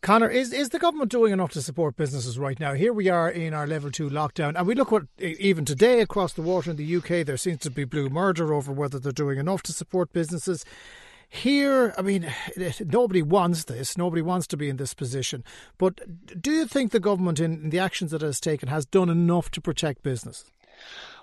Conor, 0.00 0.28
is 0.28 0.52
is 0.52 0.70
the 0.70 0.78
government 0.78 1.10
doing 1.10 1.32
enough 1.32 1.52
to 1.52 1.62
support 1.62 1.96
businesses 1.96 2.38
right 2.38 2.58
now? 2.58 2.74
Here 2.74 2.92
we 2.92 3.08
are 3.08 3.30
in 3.30 3.54
our 3.54 3.66
level 3.66 3.90
two 3.90 4.08
lockdown, 4.08 4.56
and 4.56 4.66
we 4.66 4.74
look 4.74 4.90
what 4.90 5.06
even 5.18 5.64
today 5.64 6.00
across 6.00 6.32
the 6.32 6.42
water 6.42 6.70
in 6.70 6.76
the 6.76 6.96
UK, 6.96 7.26
there 7.26 7.36
seems 7.36 7.60
to 7.60 7.70
be 7.70 7.84
blue 7.84 8.08
murder 8.08 8.52
over 8.52 8.72
whether 8.72 8.98
they're 8.98 9.12
doing 9.12 9.38
enough 9.38 9.62
to 9.64 9.72
support 9.72 10.12
businesses. 10.12 10.64
Here, 11.28 11.94
I 11.98 12.02
mean, 12.02 12.32
nobody 12.80 13.22
wants 13.22 13.64
this. 13.64 13.98
Nobody 13.98 14.22
wants 14.22 14.46
to 14.48 14.56
be 14.56 14.68
in 14.68 14.76
this 14.76 14.94
position. 14.94 15.44
But 15.76 16.00
do 16.40 16.50
you 16.50 16.66
think 16.66 16.92
the 16.92 17.00
government, 17.00 17.40
in, 17.40 17.70
the 17.70 17.78
actions 17.78 18.12
that 18.12 18.22
it 18.22 18.26
has 18.26 18.40
taken, 18.40 18.68
has 18.68 18.86
done 18.86 19.08
enough 19.08 19.50
to 19.52 19.60
protect 19.60 20.02
business? 20.02 20.44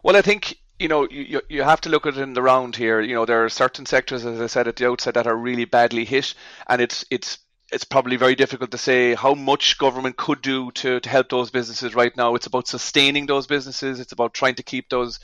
Well, 0.04 0.16
I 0.16 0.22
think 0.22 0.60
you 0.80 0.90
know, 0.90 1.08
you, 1.10 1.42
you 1.50 1.64
have 1.64 1.80
to 1.82 1.90
look 1.90 2.06
at 2.06 2.18
it 2.18 2.22
in 2.22 2.34
the 2.34 2.42
round 2.42 2.76
here. 2.76 3.00
You 3.00 3.16
know, 3.16 3.26
there 3.26 3.46
are 3.46 3.50
certain 3.50 3.86
sectors, 3.86 4.26
as 4.26 4.42
I 4.42 4.48
said 4.48 4.68
at 4.68 4.76
the 4.76 4.88
outset, 4.88 5.14
that 5.14 5.26
are 5.28 5.36
really 5.36 5.66
badly 5.66 6.04
hit, 6.04 6.34
and 6.68 6.82
it's 6.82 7.06
it's 7.10 7.40
it's 7.76 7.84
probably 7.84 8.16
very 8.16 8.36
difficult 8.36 8.72
to 8.72 8.78
say 8.78 9.16
how 9.16 9.34
much 9.34 9.78
government 9.78 10.16
could 10.16 10.42
do 10.42 10.72
to, 10.72 11.02
to 11.02 11.10
help 11.10 11.28
those 11.28 11.52
businesses 11.52 11.94
right 11.94 12.16
now. 12.16 12.34
It's 12.34 12.46
about 12.46 12.70
sustaining 12.70 13.26
those 13.26 13.48
businesses. 13.48 14.00
It's 14.00 14.14
about 14.14 14.34
trying 14.34 14.56
to 14.56 14.64
keep 14.64 14.88
those 14.88 15.20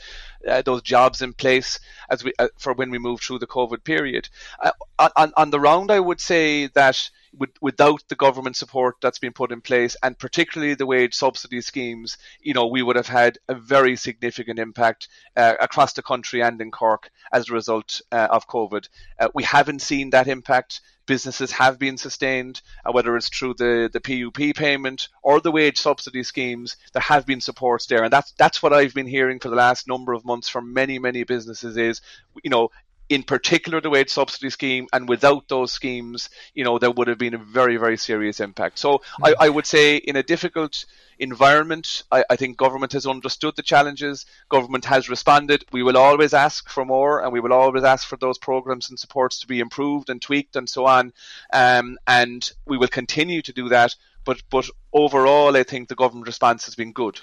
uh, 0.48 0.62
those 0.62 0.82
jobs 0.82 1.22
in 1.22 1.32
place 1.32 1.78
as 2.10 2.24
we 2.24 2.32
uh, 2.38 2.48
for 2.58 2.72
when 2.74 2.90
we 2.90 2.98
move 2.98 3.20
through 3.20 3.38
the 3.38 3.46
COVID 3.46 3.84
period. 3.84 4.28
Uh, 4.60 4.72
on, 5.16 5.32
on 5.36 5.50
the 5.50 5.60
round, 5.60 5.90
I 5.90 6.00
would 6.00 6.20
say 6.20 6.68
that 6.68 7.10
with, 7.36 7.50
without 7.60 8.02
the 8.08 8.14
government 8.14 8.56
support 8.56 8.96
that's 9.00 9.18
been 9.18 9.32
put 9.32 9.52
in 9.52 9.60
place, 9.60 9.96
and 10.02 10.18
particularly 10.18 10.74
the 10.74 10.86
wage 10.86 11.14
subsidy 11.14 11.60
schemes, 11.60 12.18
you 12.40 12.54
know, 12.54 12.66
we 12.66 12.82
would 12.82 12.96
have 12.96 13.06
had 13.06 13.38
a 13.48 13.54
very 13.54 13.96
significant 13.96 14.58
impact 14.58 15.08
uh, 15.36 15.54
across 15.60 15.94
the 15.94 16.02
country 16.02 16.42
and 16.42 16.60
in 16.60 16.70
Cork 16.70 17.10
as 17.32 17.48
a 17.48 17.54
result 17.54 18.00
uh, 18.12 18.28
of 18.30 18.46
COVID. 18.48 18.88
Uh, 19.18 19.28
we 19.34 19.42
haven't 19.44 19.80
seen 19.80 20.10
that 20.10 20.28
impact 20.28 20.80
businesses 21.06 21.50
have 21.52 21.78
been 21.78 21.98
sustained, 21.98 22.60
whether 22.90 23.16
it's 23.16 23.28
through 23.28 23.54
the, 23.54 23.90
the 23.92 24.00
PUP 24.00 24.54
payment 24.56 25.08
or 25.22 25.40
the 25.40 25.50
wage 25.50 25.78
subsidy 25.78 26.22
schemes, 26.22 26.76
there 26.92 27.02
have 27.02 27.26
been 27.26 27.40
supports 27.40 27.86
there. 27.86 28.04
And 28.04 28.12
that's, 28.12 28.32
that's 28.38 28.62
what 28.62 28.72
I've 28.72 28.94
been 28.94 29.06
hearing 29.06 29.40
for 29.40 29.48
the 29.48 29.56
last 29.56 29.88
number 29.88 30.12
of 30.12 30.24
months 30.24 30.31
months 30.32 30.48
for 30.48 30.62
many, 30.62 30.98
many 30.98 31.22
businesses 31.24 31.76
is, 31.76 32.00
you 32.42 32.50
know, 32.50 32.70
in 33.08 33.22
particular 33.22 33.78
the 33.80 33.90
wage 33.90 34.08
subsidy 34.08 34.48
scheme, 34.48 34.86
and 34.92 35.06
without 35.06 35.46
those 35.48 35.70
schemes, 35.70 36.30
you 36.54 36.64
know, 36.64 36.78
there 36.78 36.90
would 36.90 37.08
have 37.08 37.18
been 37.18 37.34
a 37.34 37.38
very, 37.58 37.76
very 37.76 37.98
serious 37.98 38.40
impact. 38.40 38.78
So 38.78 38.90
mm-hmm. 38.98 39.24
I, 39.24 39.34
I, 39.46 39.48
would 39.50 39.66
say 39.66 39.96
in 39.96 40.16
a 40.16 40.22
difficult 40.22 40.86
environment, 41.18 42.04
I, 42.10 42.24
I, 42.30 42.36
think 42.36 42.56
government 42.56 42.92
has 42.94 43.06
understood 43.06 43.54
the 43.54 43.62
challenges, 43.62 44.24
government 44.48 44.86
has 44.86 45.10
responded. 45.10 45.64
We 45.72 45.82
will 45.82 45.98
always 45.98 46.32
ask 46.32 46.70
for 46.70 46.86
more, 46.86 47.22
and 47.22 47.32
we 47.32 47.40
will 47.40 47.52
always 47.52 47.84
ask 47.84 48.08
for 48.08 48.16
those 48.16 48.38
programs 48.38 48.88
and 48.88 48.98
supports 48.98 49.40
to 49.40 49.46
be 49.46 49.60
improved 49.60 50.08
and 50.08 50.22
tweaked 50.22 50.56
and 50.56 50.68
so 50.68 50.86
on. 50.86 51.12
Um, 51.52 51.98
and 52.06 52.50
we 52.66 52.78
will 52.78 52.88
continue 52.88 53.42
to 53.42 53.52
do 53.52 53.68
that. 53.68 53.94
But, 54.24 54.42
but 54.50 54.70
overall, 54.92 55.56
I 55.56 55.64
think 55.64 55.88
the 55.88 55.96
government 55.96 56.28
response 56.28 56.64
has 56.64 56.76
been 56.76 56.92
good. 56.92 57.20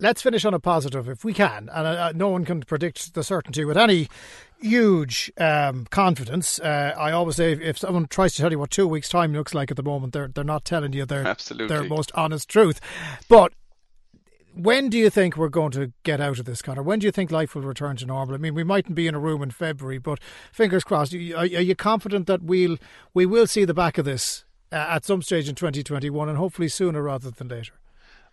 Let's 0.00 0.22
finish 0.22 0.44
on 0.44 0.54
a 0.54 0.58
positive 0.60 1.08
if 1.08 1.24
we 1.24 1.32
can. 1.32 1.68
And 1.72 1.86
uh, 1.86 2.12
no 2.14 2.28
one 2.28 2.44
can 2.44 2.60
predict 2.60 3.14
the 3.14 3.22
certainty 3.22 3.64
with 3.64 3.76
any 3.76 4.08
huge 4.58 5.30
um, 5.38 5.86
confidence. 5.90 6.58
Uh, 6.58 6.94
I 6.96 7.12
always 7.12 7.36
say 7.36 7.52
if 7.52 7.78
someone 7.78 8.06
tries 8.06 8.34
to 8.34 8.42
tell 8.42 8.50
you 8.50 8.58
what 8.58 8.70
two 8.70 8.88
weeks' 8.88 9.08
time 9.08 9.32
looks 9.32 9.54
like 9.54 9.70
at 9.70 9.76
the 9.76 9.82
moment, 9.82 10.12
they're 10.12 10.28
they're 10.28 10.44
not 10.44 10.64
telling 10.64 10.92
you 10.92 11.04
their 11.04 11.26
Absolutely. 11.26 11.68
their 11.68 11.84
most 11.84 12.12
honest 12.14 12.48
truth. 12.48 12.80
But 13.28 13.52
when 14.56 14.88
do 14.88 14.96
you 14.96 15.10
think 15.10 15.36
we're 15.36 15.48
going 15.48 15.72
to 15.72 15.92
get 16.02 16.20
out 16.20 16.38
of 16.38 16.46
this, 16.46 16.62
Conor? 16.62 16.82
When 16.82 16.98
do 16.98 17.06
you 17.06 17.12
think 17.12 17.30
life 17.30 17.54
will 17.54 17.62
return 17.62 17.96
to 17.96 18.06
normal? 18.06 18.34
I 18.34 18.38
mean, 18.38 18.54
we 18.54 18.64
mightn't 18.64 18.94
be 18.94 19.06
in 19.06 19.14
a 19.14 19.18
room 19.18 19.42
in 19.42 19.50
February, 19.50 19.98
but 19.98 20.18
fingers 20.50 20.82
crossed. 20.82 21.14
Are, 21.14 21.40
are 21.40 21.44
you 21.44 21.76
confident 21.76 22.26
that 22.26 22.42
we'll 22.42 22.78
we 23.12 23.26
will 23.26 23.46
see 23.46 23.64
the 23.64 23.74
back 23.74 23.98
of 23.98 24.04
this 24.04 24.44
uh, 24.72 24.76
at 24.76 25.04
some 25.04 25.22
stage 25.22 25.48
in 25.48 25.54
2021, 25.54 26.28
and 26.28 26.38
hopefully 26.38 26.68
sooner 26.68 27.02
rather 27.02 27.30
than 27.30 27.48
later? 27.48 27.74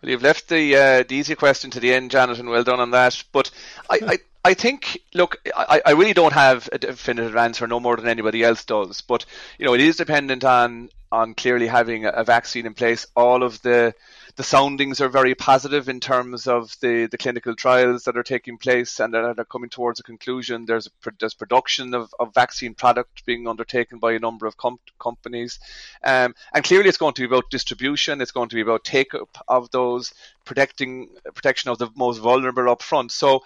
Well, 0.04 0.10
you've 0.10 0.22
left 0.22 0.50
the 0.50 0.76
uh, 0.76 1.02
the 1.08 1.14
easy 1.14 1.34
question 1.34 1.70
to 1.70 1.80
the 1.80 1.94
end, 1.94 2.10
Jonathan. 2.10 2.50
Well 2.50 2.62
done 2.62 2.78
on 2.78 2.90
that. 2.90 3.24
But 3.32 3.50
I, 3.88 4.00
I, 4.06 4.18
I 4.44 4.52
think, 4.52 5.00
look, 5.14 5.38
I, 5.56 5.80
I 5.86 5.92
really 5.92 6.12
don't 6.12 6.34
have 6.34 6.68
a 6.72 6.78
definitive 6.78 7.34
answer, 7.36 7.66
no 7.66 7.80
more 7.80 7.96
than 7.96 8.08
anybody 8.08 8.42
else 8.42 8.66
does. 8.66 9.00
But 9.00 9.24
you 9.58 9.64
know, 9.64 9.72
it 9.72 9.80
is 9.80 9.96
dependent 9.96 10.44
on 10.44 10.90
on 11.10 11.32
clearly 11.32 11.68
having 11.68 12.04
a 12.04 12.22
vaccine 12.22 12.66
in 12.66 12.74
place. 12.74 13.06
All 13.16 13.42
of 13.42 13.62
the 13.62 13.94
the 14.36 14.42
soundings 14.42 15.00
are 15.00 15.08
very 15.08 15.34
positive 15.34 15.88
in 15.88 16.00
terms 16.00 16.48
of 16.48 16.74
the, 16.80 17.06
the 17.06 17.18
clinical 17.18 17.54
trials 17.54 18.04
that 18.04 18.16
are 18.16 18.24
taking 18.24 18.58
place 18.58 18.98
and 18.98 19.14
that 19.14 19.38
are 19.38 19.44
coming 19.44 19.70
towards 19.70 20.00
a 20.00 20.02
conclusion. 20.02 20.64
There's 20.66 20.88
a, 20.88 21.10
there's 21.20 21.34
production 21.34 21.94
of, 21.94 22.12
of 22.18 22.34
vaccine 22.34 22.74
product 22.74 23.24
being 23.26 23.46
undertaken 23.46 23.98
by 23.98 24.12
a 24.12 24.18
number 24.18 24.46
of 24.46 24.56
com- 24.56 24.80
companies, 24.98 25.60
um, 26.02 26.34
and 26.52 26.64
clearly 26.64 26.88
it's 26.88 26.98
going 26.98 27.14
to 27.14 27.22
be 27.22 27.26
about 27.26 27.50
distribution. 27.50 28.20
It's 28.20 28.32
going 28.32 28.48
to 28.48 28.56
be 28.56 28.62
about 28.62 28.84
take 28.84 29.14
up 29.14 29.38
of 29.46 29.70
those 29.70 30.12
protecting 30.44 31.10
protection 31.34 31.70
of 31.70 31.78
the 31.78 31.90
most 31.94 32.18
vulnerable 32.18 32.68
up 32.68 32.82
front. 32.82 33.12
So, 33.12 33.44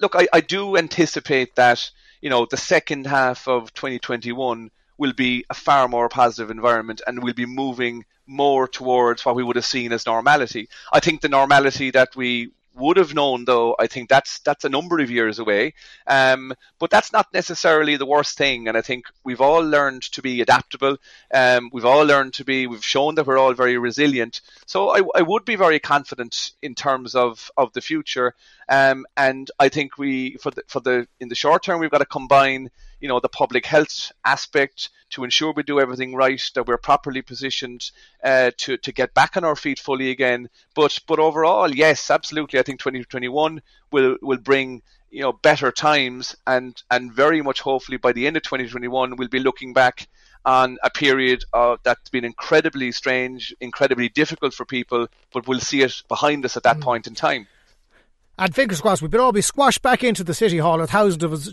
look, 0.00 0.16
I, 0.16 0.26
I 0.32 0.40
do 0.40 0.76
anticipate 0.76 1.54
that 1.54 1.90
you 2.20 2.30
know 2.30 2.46
the 2.50 2.56
second 2.56 3.06
half 3.06 3.46
of 3.46 3.72
2021 3.74 4.70
will 4.98 5.12
be 5.12 5.44
a 5.50 5.54
far 5.54 5.88
more 5.88 6.08
positive 6.08 6.50
environment 6.50 7.02
and 7.06 7.22
we'll 7.22 7.34
be 7.34 7.46
moving 7.46 8.04
more 8.26 8.66
towards 8.66 9.24
what 9.24 9.36
we 9.36 9.42
would 9.42 9.56
have 9.56 9.64
seen 9.64 9.92
as 9.92 10.06
normality. 10.06 10.68
I 10.92 11.00
think 11.00 11.20
the 11.20 11.28
normality 11.28 11.90
that 11.90 12.16
we 12.16 12.52
would 12.74 12.96
have 12.96 13.14
known 13.14 13.44
though 13.44 13.76
i 13.78 13.86
think 13.86 14.08
that's 14.08 14.40
that's 14.40 14.64
a 14.64 14.68
number 14.68 14.98
of 14.98 15.10
years 15.10 15.38
away. 15.38 15.74
Um, 16.06 16.52
but 16.78 16.90
that's 16.90 17.12
not 17.12 17.32
necessarily 17.32 17.96
the 17.96 18.06
worst 18.06 18.36
thing 18.36 18.68
and 18.68 18.76
i 18.76 18.80
think 18.80 19.06
we've 19.22 19.40
all 19.40 19.62
learned 19.62 20.02
to 20.02 20.22
be 20.22 20.40
adaptable. 20.40 20.96
Um, 21.32 21.70
we've 21.72 21.84
all 21.84 22.04
learned 22.04 22.34
to 22.34 22.44
be 22.44 22.66
we've 22.66 22.84
shown 22.84 23.14
that 23.14 23.26
we're 23.26 23.38
all 23.38 23.54
very 23.54 23.78
resilient. 23.78 24.40
So 24.66 24.90
i, 24.90 25.00
I 25.14 25.22
would 25.22 25.44
be 25.44 25.56
very 25.56 25.78
confident 25.78 26.52
in 26.62 26.74
terms 26.74 27.14
of 27.14 27.50
of 27.56 27.72
the 27.72 27.80
future. 27.80 28.34
Um, 28.68 29.06
and 29.16 29.50
i 29.58 29.68
think 29.68 29.98
we 29.98 30.36
for 30.36 30.50
the 30.50 30.62
for 30.66 30.80
the 30.80 31.06
in 31.20 31.28
the 31.28 31.34
short 31.34 31.62
term 31.62 31.80
we've 31.80 31.90
got 31.90 31.98
to 31.98 32.06
combine 32.06 32.70
you 33.04 33.08
know 33.08 33.20
the 33.20 33.28
public 33.28 33.66
health 33.66 34.12
aspect 34.24 34.88
to 35.10 35.24
ensure 35.24 35.52
we 35.52 35.62
do 35.62 35.78
everything 35.78 36.14
right, 36.14 36.42
that 36.54 36.66
we're 36.66 36.78
properly 36.78 37.20
positioned 37.20 37.90
uh, 38.24 38.50
to 38.56 38.78
to 38.78 38.92
get 38.92 39.12
back 39.12 39.36
on 39.36 39.44
our 39.44 39.56
feet 39.56 39.78
fully 39.78 40.10
again. 40.10 40.48
But 40.74 40.98
but 41.06 41.18
overall, 41.18 41.70
yes, 41.70 42.10
absolutely, 42.10 42.58
I 42.58 42.62
think 42.62 42.80
2021 42.80 43.60
will 43.92 44.16
will 44.22 44.38
bring 44.38 44.80
you 45.10 45.20
know 45.20 45.34
better 45.34 45.70
times 45.70 46.34
and 46.46 46.82
and 46.90 47.12
very 47.12 47.42
much 47.42 47.60
hopefully 47.60 47.98
by 47.98 48.12
the 48.12 48.26
end 48.26 48.38
of 48.38 48.42
2021 48.42 49.16
we'll 49.16 49.28
be 49.28 49.38
looking 49.38 49.74
back 49.74 50.08
on 50.46 50.78
a 50.82 50.88
period 50.88 51.44
uh, 51.52 51.76
that's 51.82 52.08
been 52.08 52.24
incredibly 52.24 52.90
strange, 52.90 53.54
incredibly 53.60 54.08
difficult 54.08 54.54
for 54.54 54.64
people, 54.64 55.08
but 55.32 55.46
we'll 55.46 55.60
see 55.60 55.82
it 55.82 56.02
behind 56.08 56.44
us 56.44 56.56
at 56.56 56.62
that 56.62 56.78
mm. 56.78 56.82
point 56.82 57.06
in 57.06 57.14
time. 57.14 57.46
And 58.36 58.54
fingers 58.54 58.80
crossed, 58.80 59.00
we 59.00 59.08
will 59.08 59.20
all 59.20 59.32
be 59.32 59.40
squashed 59.40 59.80
back 59.82 60.02
into 60.02 60.24
the 60.24 60.34
City 60.34 60.58
Hall 60.58 60.78
with 60.78 60.90
thousands 60.90 61.22
of 61.22 61.32
us 61.32 61.48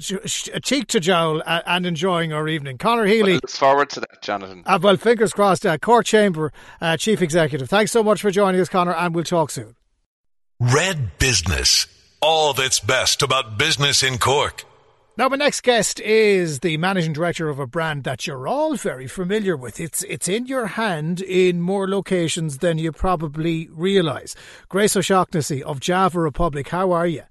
cheek 0.63 0.87
to 0.87 0.99
jowl 0.99 1.41
and 1.45 1.85
enjoying 1.85 2.33
our 2.33 2.47
evening. 2.47 2.79
Conor 2.79 3.05
Healy. 3.05 3.33
Well, 3.33 3.41
look 3.43 3.49
forward 3.49 3.89
to 3.91 3.99
that, 3.99 4.21
Jonathan. 4.21 4.63
Uh, 4.65 4.79
well, 4.81 4.97
fingers 4.97 5.33
crossed. 5.33 5.65
Uh, 5.65 5.77
Cork 5.77 6.05
Chamber 6.05 6.51
uh, 6.81 6.97
Chief 6.97 7.21
Executive. 7.21 7.69
Thanks 7.69 7.91
so 7.91 8.03
much 8.03 8.21
for 8.21 8.31
joining 8.31 8.59
us, 8.59 8.69
Connor, 8.69 8.93
and 8.93 9.13
we'll 9.13 9.23
talk 9.23 9.51
soon. 9.51 9.75
Red 10.59 11.17
Business. 11.19 11.87
All 12.19 12.53
that's 12.53 12.79
best 12.79 13.21
about 13.23 13.57
business 13.57 14.03
in 14.03 14.17
Cork. 14.19 14.63
Now, 15.17 15.27
my 15.27 15.35
next 15.35 15.61
guest 15.63 15.99
is 15.99 16.61
the 16.61 16.77
managing 16.77 17.11
director 17.11 17.49
of 17.49 17.59
a 17.59 17.67
brand 17.67 18.05
that 18.05 18.25
you're 18.25 18.47
all 18.47 18.75
very 18.77 19.07
familiar 19.07 19.57
with. 19.57 19.77
It's 19.77 20.03
it's 20.03 20.29
in 20.29 20.45
your 20.45 20.67
hand 20.67 21.21
in 21.21 21.59
more 21.59 21.85
locations 21.85 22.59
than 22.59 22.77
you 22.77 22.93
probably 22.93 23.67
realise. 23.71 24.35
Grace 24.69 24.95
O'Shaughnessy 24.95 25.61
of 25.61 25.81
Java 25.81 26.17
Republic, 26.21 26.69
how 26.69 26.93
are 26.93 27.07
you? 27.07 27.23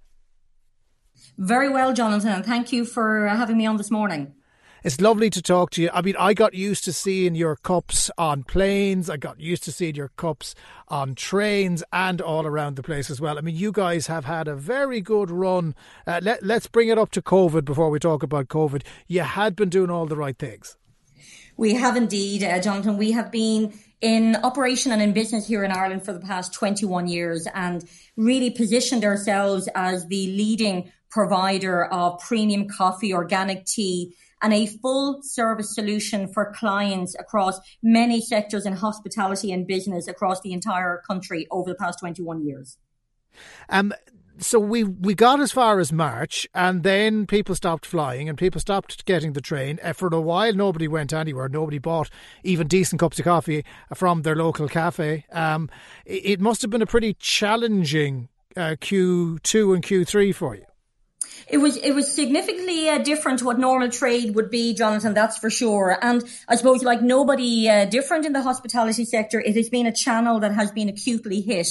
Very 1.38 1.70
well, 1.70 1.94
Jonathan, 1.94 2.42
thank 2.42 2.70
you 2.70 2.84
for 2.84 3.26
having 3.26 3.56
me 3.56 3.64
on 3.64 3.78
this 3.78 3.90
morning. 3.90 4.34
It's 4.82 5.00
lovely 5.00 5.28
to 5.30 5.42
talk 5.42 5.70
to 5.72 5.82
you. 5.82 5.90
I 5.92 6.00
mean, 6.00 6.16
I 6.18 6.32
got 6.32 6.54
used 6.54 6.84
to 6.84 6.92
seeing 6.92 7.34
your 7.34 7.56
cups 7.56 8.10
on 8.16 8.44
planes. 8.44 9.10
I 9.10 9.18
got 9.18 9.38
used 9.38 9.62
to 9.64 9.72
seeing 9.72 9.94
your 9.94 10.08
cups 10.16 10.54
on 10.88 11.14
trains 11.14 11.84
and 11.92 12.22
all 12.22 12.46
around 12.46 12.76
the 12.76 12.82
place 12.82 13.10
as 13.10 13.20
well. 13.20 13.36
I 13.36 13.42
mean, 13.42 13.56
you 13.56 13.72
guys 13.72 14.06
have 14.06 14.24
had 14.24 14.48
a 14.48 14.56
very 14.56 15.02
good 15.02 15.30
run. 15.30 15.74
Uh, 16.06 16.20
let, 16.22 16.42
let's 16.42 16.66
bring 16.66 16.88
it 16.88 16.96
up 16.96 17.10
to 17.12 17.20
COVID 17.20 17.66
before 17.66 17.90
we 17.90 17.98
talk 17.98 18.22
about 18.22 18.48
COVID. 18.48 18.82
You 19.06 19.20
had 19.20 19.54
been 19.54 19.68
doing 19.68 19.90
all 19.90 20.06
the 20.06 20.16
right 20.16 20.38
things. 20.38 20.78
We 21.58 21.74
have 21.74 21.94
indeed, 21.94 22.42
uh, 22.42 22.58
Jonathan. 22.60 22.96
We 22.96 23.12
have 23.12 23.30
been 23.30 23.78
in 24.00 24.36
operation 24.36 24.92
and 24.92 25.02
in 25.02 25.12
business 25.12 25.46
here 25.46 25.62
in 25.62 25.72
Ireland 25.72 26.06
for 26.06 26.14
the 26.14 26.20
past 26.20 26.54
21 26.54 27.06
years 27.06 27.46
and 27.52 27.84
really 28.16 28.48
positioned 28.48 29.04
ourselves 29.04 29.68
as 29.74 30.06
the 30.06 30.28
leading 30.28 30.90
provider 31.10 31.84
of 31.84 32.18
premium 32.20 32.66
coffee, 32.66 33.12
organic 33.12 33.66
tea, 33.66 34.14
and 34.42 34.52
a 34.52 34.66
full 34.66 35.22
service 35.22 35.74
solution 35.74 36.32
for 36.32 36.52
clients 36.52 37.14
across 37.18 37.58
many 37.82 38.20
sectors 38.20 38.66
in 38.66 38.74
hospitality 38.74 39.52
and 39.52 39.66
business 39.66 40.08
across 40.08 40.40
the 40.40 40.52
entire 40.52 41.02
country 41.06 41.46
over 41.50 41.70
the 41.70 41.76
past 41.76 41.98
21 42.00 42.44
years. 42.44 42.78
Um, 43.68 43.92
so 44.40 44.58
we 44.58 44.84
we 44.84 45.14
got 45.14 45.40
as 45.40 45.52
far 45.52 45.80
as 45.80 45.92
March, 45.92 46.48
and 46.54 46.82
then 46.82 47.26
people 47.26 47.54
stopped 47.54 47.84
flying, 47.84 48.28
and 48.28 48.38
people 48.38 48.60
stopped 48.60 49.04
getting 49.04 49.34
the 49.34 49.40
train. 49.40 49.78
Uh, 49.82 49.92
for 49.92 50.08
a 50.08 50.20
while, 50.20 50.54
nobody 50.54 50.88
went 50.88 51.12
anywhere. 51.12 51.48
Nobody 51.48 51.78
bought 51.78 52.10
even 52.42 52.66
decent 52.66 53.00
cups 53.00 53.18
of 53.18 53.26
coffee 53.26 53.64
from 53.94 54.22
their 54.22 54.36
local 54.36 54.68
cafe. 54.68 55.26
Um, 55.30 55.68
it, 56.06 56.40
must 56.40 56.62
have 56.62 56.70
been 56.70 56.82
a 56.82 56.86
pretty 56.86 57.14
challenging 57.14 58.28
uh, 58.56 58.76
Q 58.80 59.38
two 59.42 59.74
and 59.74 59.82
Q 59.82 60.04
three 60.04 60.32
for 60.32 60.54
you. 60.54 60.64
It 61.48 61.58
was 61.58 61.76
it 61.76 61.92
was 61.92 62.14
significantly 62.14 62.88
uh, 62.88 62.98
different 62.98 63.40
to 63.40 63.44
what 63.44 63.58
normal 63.58 63.88
trade 63.88 64.34
would 64.34 64.50
be, 64.50 64.74
Jonathan. 64.74 65.14
That's 65.14 65.38
for 65.38 65.50
sure. 65.50 65.98
And 66.00 66.22
I 66.48 66.56
suppose 66.56 66.82
like 66.82 67.02
nobody 67.02 67.68
uh, 67.68 67.86
different 67.86 68.26
in 68.26 68.32
the 68.32 68.42
hospitality 68.42 69.04
sector, 69.04 69.40
it 69.40 69.56
has 69.56 69.68
been 69.68 69.86
a 69.86 69.92
channel 69.92 70.40
that 70.40 70.52
has 70.52 70.70
been 70.70 70.88
acutely 70.88 71.40
hit. 71.40 71.68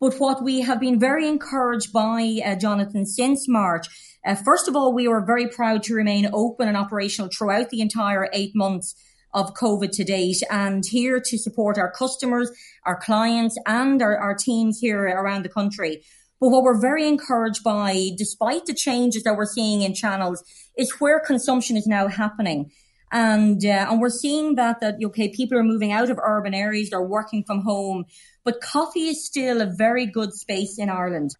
But 0.00 0.16
what 0.16 0.42
we 0.42 0.60
have 0.60 0.80
been 0.80 0.98
very 0.98 1.26
encouraged 1.26 1.92
by, 1.92 2.40
uh, 2.44 2.56
Jonathan, 2.56 3.06
since 3.06 3.48
March, 3.48 3.86
uh, 4.26 4.34
first 4.34 4.68
of 4.68 4.76
all, 4.76 4.92
we 4.92 5.08
were 5.08 5.24
very 5.24 5.48
proud 5.48 5.82
to 5.84 5.94
remain 5.94 6.28
open 6.32 6.68
and 6.68 6.76
operational 6.76 7.30
throughout 7.30 7.70
the 7.70 7.80
entire 7.80 8.28
eight 8.32 8.54
months 8.54 8.94
of 9.32 9.54
COVID 9.54 9.90
to 9.92 10.04
date 10.04 10.42
and 10.50 10.84
here 10.86 11.20
to 11.20 11.38
support 11.38 11.78
our 11.78 11.90
customers, 11.90 12.50
our 12.86 12.98
clients 12.98 13.58
and 13.66 14.00
our, 14.00 14.16
our 14.16 14.34
teams 14.34 14.78
here 14.78 15.02
around 15.02 15.44
the 15.44 15.48
country. 15.48 16.02
But 16.40 16.48
what 16.48 16.62
we're 16.62 16.80
very 16.80 17.06
encouraged 17.06 17.62
by, 17.62 18.10
despite 18.16 18.66
the 18.66 18.74
changes 18.74 19.22
that 19.22 19.36
we're 19.36 19.46
seeing 19.46 19.82
in 19.82 19.94
channels, 19.94 20.42
is 20.76 21.00
where 21.00 21.20
consumption 21.20 21.76
is 21.76 21.86
now 21.86 22.08
happening. 22.08 22.70
And, 23.12 23.64
uh, 23.64 23.86
and 23.90 24.00
we're 24.00 24.10
seeing 24.10 24.56
that, 24.56 24.80
that, 24.80 24.96
okay, 25.02 25.28
people 25.28 25.56
are 25.56 25.62
moving 25.62 25.92
out 25.92 26.10
of 26.10 26.18
urban 26.18 26.52
areas, 26.52 26.90
they're 26.90 27.02
working 27.02 27.44
from 27.44 27.62
home, 27.62 28.06
but 28.42 28.60
coffee 28.60 29.06
is 29.06 29.24
still 29.24 29.60
a 29.60 29.66
very 29.66 30.04
good 30.04 30.32
space 30.32 30.78
in 30.78 30.90
Ireland. 30.90 31.36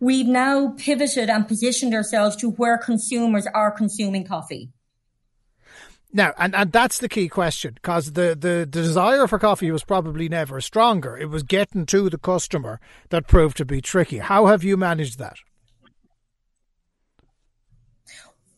We've 0.00 0.26
now 0.26 0.74
pivoted 0.76 1.30
and 1.30 1.46
positioned 1.46 1.94
ourselves 1.94 2.34
to 2.36 2.50
where 2.50 2.76
consumers 2.76 3.46
are 3.54 3.70
consuming 3.70 4.24
coffee. 4.24 4.70
Now, 6.14 6.34
and, 6.36 6.54
and 6.54 6.70
that's 6.70 6.98
the 6.98 7.08
key 7.08 7.28
question 7.28 7.74
because 7.74 8.12
the, 8.12 8.36
the, 8.38 8.66
desire 8.66 9.26
for 9.26 9.38
coffee 9.38 9.70
was 9.70 9.82
probably 9.82 10.28
never 10.28 10.60
stronger. 10.60 11.16
It 11.16 11.30
was 11.30 11.42
getting 11.42 11.86
to 11.86 12.10
the 12.10 12.18
customer 12.18 12.80
that 13.08 13.26
proved 13.26 13.56
to 13.58 13.64
be 13.64 13.80
tricky. 13.80 14.18
How 14.18 14.46
have 14.46 14.62
you 14.62 14.76
managed 14.76 15.18
that? 15.18 15.38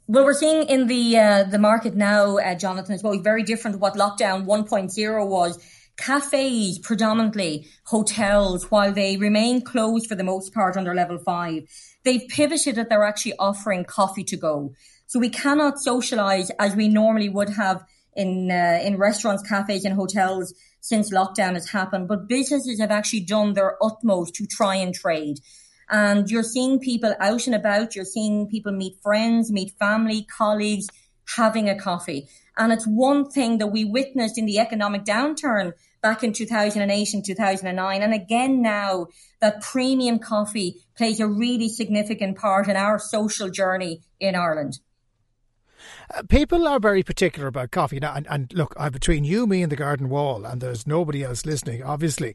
Well, 0.06 0.25
we're 0.25 0.34
seeing 0.34 0.68
in 0.68 0.88
the 0.88 1.16
uh, 1.16 1.44
the 1.44 1.58
market 1.58 1.94
now, 1.94 2.37
uh, 2.37 2.54
Jonathan, 2.56 2.94
is 2.94 3.02
well, 3.02 3.18
very 3.20 3.42
different 3.42 3.76
to 3.76 3.78
what 3.78 3.94
lockdown 3.94 4.44
1.0 4.44 5.28
was. 5.28 5.58
Cafes, 5.96 6.78
predominantly 6.80 7.68
hotels, 7.84 8.70
while 8.70 8.92
they 8.92 9.16
remain 9.16 9.62
closed 9.62 10.08
for 10.08 10.16
the 10.16 10.25
most 10.25 10.52
part 10.52 10.76
under 10.76 10.92
level 10.92 11.18
five, 11.18 11.62
they've 12.02 12.28
pivoted 12.28 12.75
that 12.75 12.90
they're 12.90 13.04
actually 13.04 13.34
offering 13.38 13.84
coffee 13.84 14.25
to 14.25 14.37
go. 14.37 14.75
So 15.14 15.21
we 15.21 15.28
cannot 15.28 15.78
socialize 15.78 16.50
as 16.59 16.75
we 16.75 16.88
normally 16.88 17.28
would 17.28 17.50
have 17.50 17.85
in 18.16 18.50
uh, 18.50 18.80
in 18.83 18.97
restaurants, 18.97 19.49
cafes, 19.49 19.85
and 19.85 19.94
hotels 19.94 20.52
since 20.80 21.12
lockdown 21.12 21.54
has 21.54 21.71
happened. 21.71 22.09
But 22.09 22.26
businesses 22.26 22.80
have 22.80 22.90
actually 22.90 23.21
done 23.21 23.52
their 23.52 23.76
utmost 23.80 24.35
to 24.35 24.47
try 24.49 24.75
and 24.75 24.92
trade. 24.92 25.38
And 25.88 26.28
you're 26.28 26.42
seeing 26.42 26.80
people 26.80 27.14
out 27.21 27.47
and 27.47 27.54
about. 27.54 27.94
You're 27.94 28.04
seeing 28.04 28.49
people 28.49 28.73
meet 28.73 28.97
friends, 29.04 29.52
meet 29.52 29.75
family, 29.78 30.26
colleagues, 30.37 30.88
having 31.37 31.68
a 31.68 31.78
coffee. 31.78 32.26
And 32.59 32.73
it's 32.73 32.85
one 32.85 33.30
thing 33.30 33.59
that 33.59 33.68
we 33.68 33.85
witnessed 33.85 34.37
in 34.37 34.47
the 34.47 34.59
economic 34.59 35.04
downturn 35.04 35.75
back 36.02 36.25
in 36.25 36.33
2008 36.33 37.14
and 37.14 37.25
2009. 37.25 38.02
And 38.02 38.12
again 38.12 38.62
now 38.62 39.06
that 39.40 39.62
premium 39.62 40.18
coffee 40.18 40.83
plays 40.97 41.21
a 41.21 41.28
really 41.28 41.68
significant 41.68 42.37
part 42.37 42.66
in 42.66 42.75
our 42.75 42.99
social 42.99 43.49
journey 43.49 44.02
in 44.18 44.35
Ireland. 44.35 44.80
Uh, 46.14 46.22
people 46.28 46.66
are 46.66 46.80
very 46.80 47.02
particular 47.02 47.48
about 47.48 47.70
coffee 47.70 48.00
now, 48.00 48.14
and, 48.14 48.26
and 48.28 48.52
look, 48.54 48.74
uh, 48.76 48.90
between 48.90 49.24
you, 49.24 49.46
me, 49.46 49.62
and 49.62 49.72
the 49.72 49.76
garden 49.76 50.08
wall, 50.08 50.44
and 50.44 50.60
there's 50.60 50.86
nobody 50.86 51.22
else 51.22 51.46
listening. 51.46 51.82
Obviously, 51.82 52.34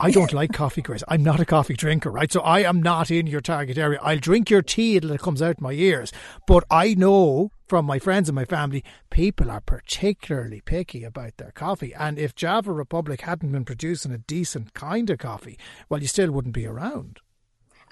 I 0.00 0.10
don't 0.10 0.32
like 0.32 0.52
coffee, 0.52 0.82
Chris. 0.82 1.04
I'm 1.08 1.22
not 1.22 1.40
a 1.40 1.44
coffee 1.44 1.74
drinker, 1.74 2.10
right? 2.10 2.30
So 2.30 2.40
I 2.40 2.60
am 2.60 2.82
not 2.82 3.10
in 3.10 3.26
your 3.26 3.40
target 3.40 3.78
area. 3.78 4.00
I'll 4.02 4.18
drink 4.18 4.50
your 4.50 4.62
tea 4.62 4.96
until 4.96 5.12
it 5.12 5.20
comes 5.20 5.40
out 5.40 5.60
my 5.60 5.72
ears. 5.72 6.12
But 6.46 6.64
I 6.70 6.94
know 6.94 7.50
from 7.66 7.86
my 7.86 7.98
friends 7.98 8.28
and 8.28 8.36
my 8.36 8.44
family, 8.44 8.84
people 9.10 9.50
are 9.50 9.60
particularly 9.60 10.60
picky 10.60 11.04
about 11.04 11.36
their 11.36 11.52
coffee. 11.52 11.94
And 11.94 12.18
if 12.18 12.34
Java 12.34 12.72
Republic 12.72 13.22
hadn't 13.22 13.52
been 13.52 13.64
producing 13.64 14.12
a 14.12 14.18
decent 14.18 14.74
kind 14.74 15.08
of 15.08 15.18
coffee, 15.18 15.58
well, 15.88 16.02
you 16.02 16.08
still 16.08 16.32
wouldn't 16.32 16.54
be 16.54 16.66
around. 16.66 17.20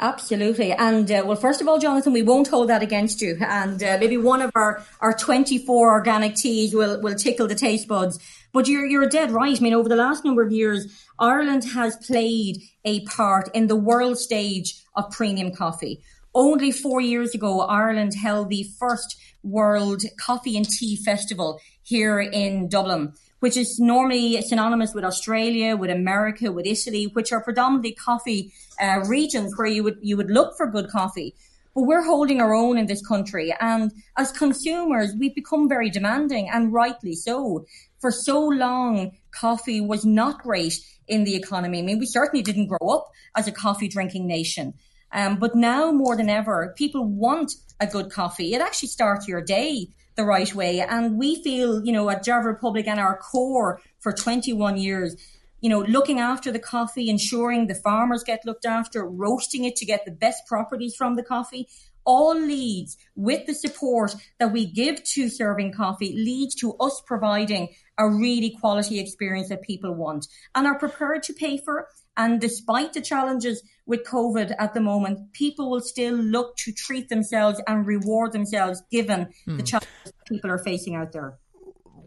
Absolutely. 0.02 0.72
And 0.72 1.12
uh, 1.12 1.22
well, 1.26 1.36
first 1.36 1.60
of 1.60 1.68
all, 1.68 1.78
Jonathan, 1.78 2.14
we 2.14 2.22
won't 2.22 2.48
hold 2.48 2.70
that 2.70 2.82
against 2.82 3.20
you. 3.20 3.36
And 3.40 3.82
uh, 3.82 3.98
maybe 4.00 4.16
one 4.16 4.40
of 4.40 4.50
our, 4.54 4.82
our 5.00 5.12
24 5.12 5.92
organic 5.92 6.36
teas 6.36 6.74
will, 6.74 6.98
will 7.02 7.14
tickle 7.14 7.46
the 7.46 7.54
taste 7.54 7.86
buds. 7.86 8.18
But 8.52 8.66
you're, 8.66 8.86
you're 8.86 9.06
dead 9.08 9.30
right. 9.30 9.56
I 9.56 9.60
mean, 9.60 9.74
over 9.74 9.90
the 9.90 9.96
last 9.96 10.24
number 10.24 10.42
of 10.42 10.52
years, 10.52 10.86
Ireland 11.18 11.64
has 11.74 11.96
played 11.98 12.62
a 12.82 13.04
part 13.04 13.50
in 13.54 13.66
the 13.66 13.76
world 13.76 14.18
stage 14.18 14.74
of 14.96 15.10
premium 15.10 15.52
coffee. 15.52 16.00
Only 16.34 16.72
four 16.72 17.02
years 17.02 17.34
ago, 17.34 17.60
Ireland 17.60 18.14
held 18.14 18.48
the 18.48 18.64
first 18.78 19.16
World 19.42 20.02
Coffee 20.18 20.56
and 20.56 20.66
Tea 20.66 20.96
Festival 20.96 21.60
here 21.82 22.20
in 22.20 22.68
Dublin 22.68 23.12
which 23.40 23.56
is 23.56 23.78
normally 23.80 24.40
synonymous 24.42 24.94
with 24.94 25.04
Australia, 25.04 25.76
with 25.76 25.90
America, 25.90 26.52
with 26.52 26.66
Italy, 26.66 27.06
which 27.12 27.32
are 27.32 27.42
predominantly 27.42 27.92
coffee 27.92 28.52
uh, 28.80 29.00
regions 29.06 29.56
where 29.56 29.66
you 29.66 29.82
would 29.82 29.98
you 30.00 30.16
would 30.16 30.30
look 30.30 30.56
for 30.56 30.66
good 30.66 30.88
coffee. 30.88 31.34
But 31.74 31.82
we're 31.82 32.04
holding 32.04 32.40
our 32.40 32.54
own 32.54 32.78
in 32.78 32.86
this 32.86 33.04
country, 33.06 33.54
and 33.60 33.92
as 34.16 34.32
consumers, 34.32 35.14
we've 35.18 35.34
become 35.34 35.68
very 35.68 35.90
demanding, 35.90 36.48
and 36.48 36.72
rightly 36.72 37.14
so. 37.14 37.66
For 38.00 38.10
so 38.10 38.40
long, 38.40 39.12
coffee 39.30 39.80
was 39.80 40.04
not 40.04 40.42
great 40.42 40.78
in 41.06 41.24
the 41.24 41.36
economy. 41.36 41.80
I 41.80 41.82
mean, 41.82 41.98
we 41.98 42.06
certainly 42.06 42.42
didn't 42.42 42.68
grow 42.68 42.88
up 42.88 43.10
as 43.36 43.46
a 43.46 43.52
coffee 43.52 43.88
drinking 43.88 44.26
nation. 44.26 44.74
Um, 45.12 45.36
but 45.36 45.54
now 45.54 45.92
more 45.92 46.16
than 46.16 46.30
ever, 46.30 46.74
people 46.76 47.04
want 47.04 47.52
a 47.78 47.86
good 47.86 48.10
coffee. 48.10 48.54
It 48.54 48.60
actually 48.60 48.88
starts 48.88 49.28
your 49.28 49.42
day 49.42 49.88
the 50.16 50.24
right 50.24 50.54
way. 50.54 50.80
And 50.80 51.18
we 51.18 51.42
feel, 51.42 51.84
you 51.84 51.92
know, 51.92 52.10
at 52.10 52.24
Java 52.24 52.48
Republic 52.48 52.86
and 52.86 53.00
our 53.00 53.16
core 53.16 53.80
for 54.00 54.12
21 54.12 54.76
years, 54.76 55.16
you 55.60 55.68
know, 55.68 55.80
looking 55.80 56.18
after 56.18 56.50
the 56.50 56.58
coffee, 56.58 57.08
ensuring 57.08 57.66
the 57.66 57.74
farmers 57.74 58.24
get 58.24 58.44
looked 58.44 58.64
after, 58.64 59.04
roasting 59.04 59.64
it 59.64 59.76
to 59.76 59.84
get 59.84 60.04
the 60.04 60.10
best 60.10 60.46
properties 60.46 60.94
from 60.96 61.16
the 61.16 61.22
coffee, 61.22 61.68
all 62.04 62.34
leads 62.34 62.96
with 63.14 63.46
the 63.46 63.54
support 63.54 64.14
that 64.38 64.52
we 64.52 64.66
give 64.66 65.02
to 65.04 65.28
serving 65.28 65.72
coffee 65.72 66.12
leads 66.14 66.54
to 66.56 66.74
us 66.80 67.02
providing 67.06 67.68
a 68.00 68.08
really 68.08 68.56
quality 68.58 68.98
experience 68.98 69.50
that 69.50 69.62
people 69.62 69.94
want 69.94 70.26
and 70.54 70.66
are 70.66 70.78
prepared 70.78 71.22
to 71.24 71.32
pay 71.34 71.58
for. 71.58 71.86
And 72.16 72.40
despite 72.40 72.92
the 72.92 73.00
challenges 73.00 73.62
with 73.86 74.04
COVID 74.04 74.54
at 74.58 74.74
the 74.74 74.80
moment, 74.80 75.32
people 75.32 75.70
will 75.70 75.80
still 75.80 76.14
look 76.14 76.56
to 76.56 76.72
treat 76.72 77.08
themselves 77.08 77.60
and 77.68 77.86
reward 77.86 78.32
themselves 78.32 78.82
given 78.90 79.28
the 79.46 79.52
hmm. 79.52 79.60
challenges 79.60 80.12
people 80.26 80.50
are 80.50 80.58
facing 80.58 80.96
out 80.96 81.12
there. 81.12 81.38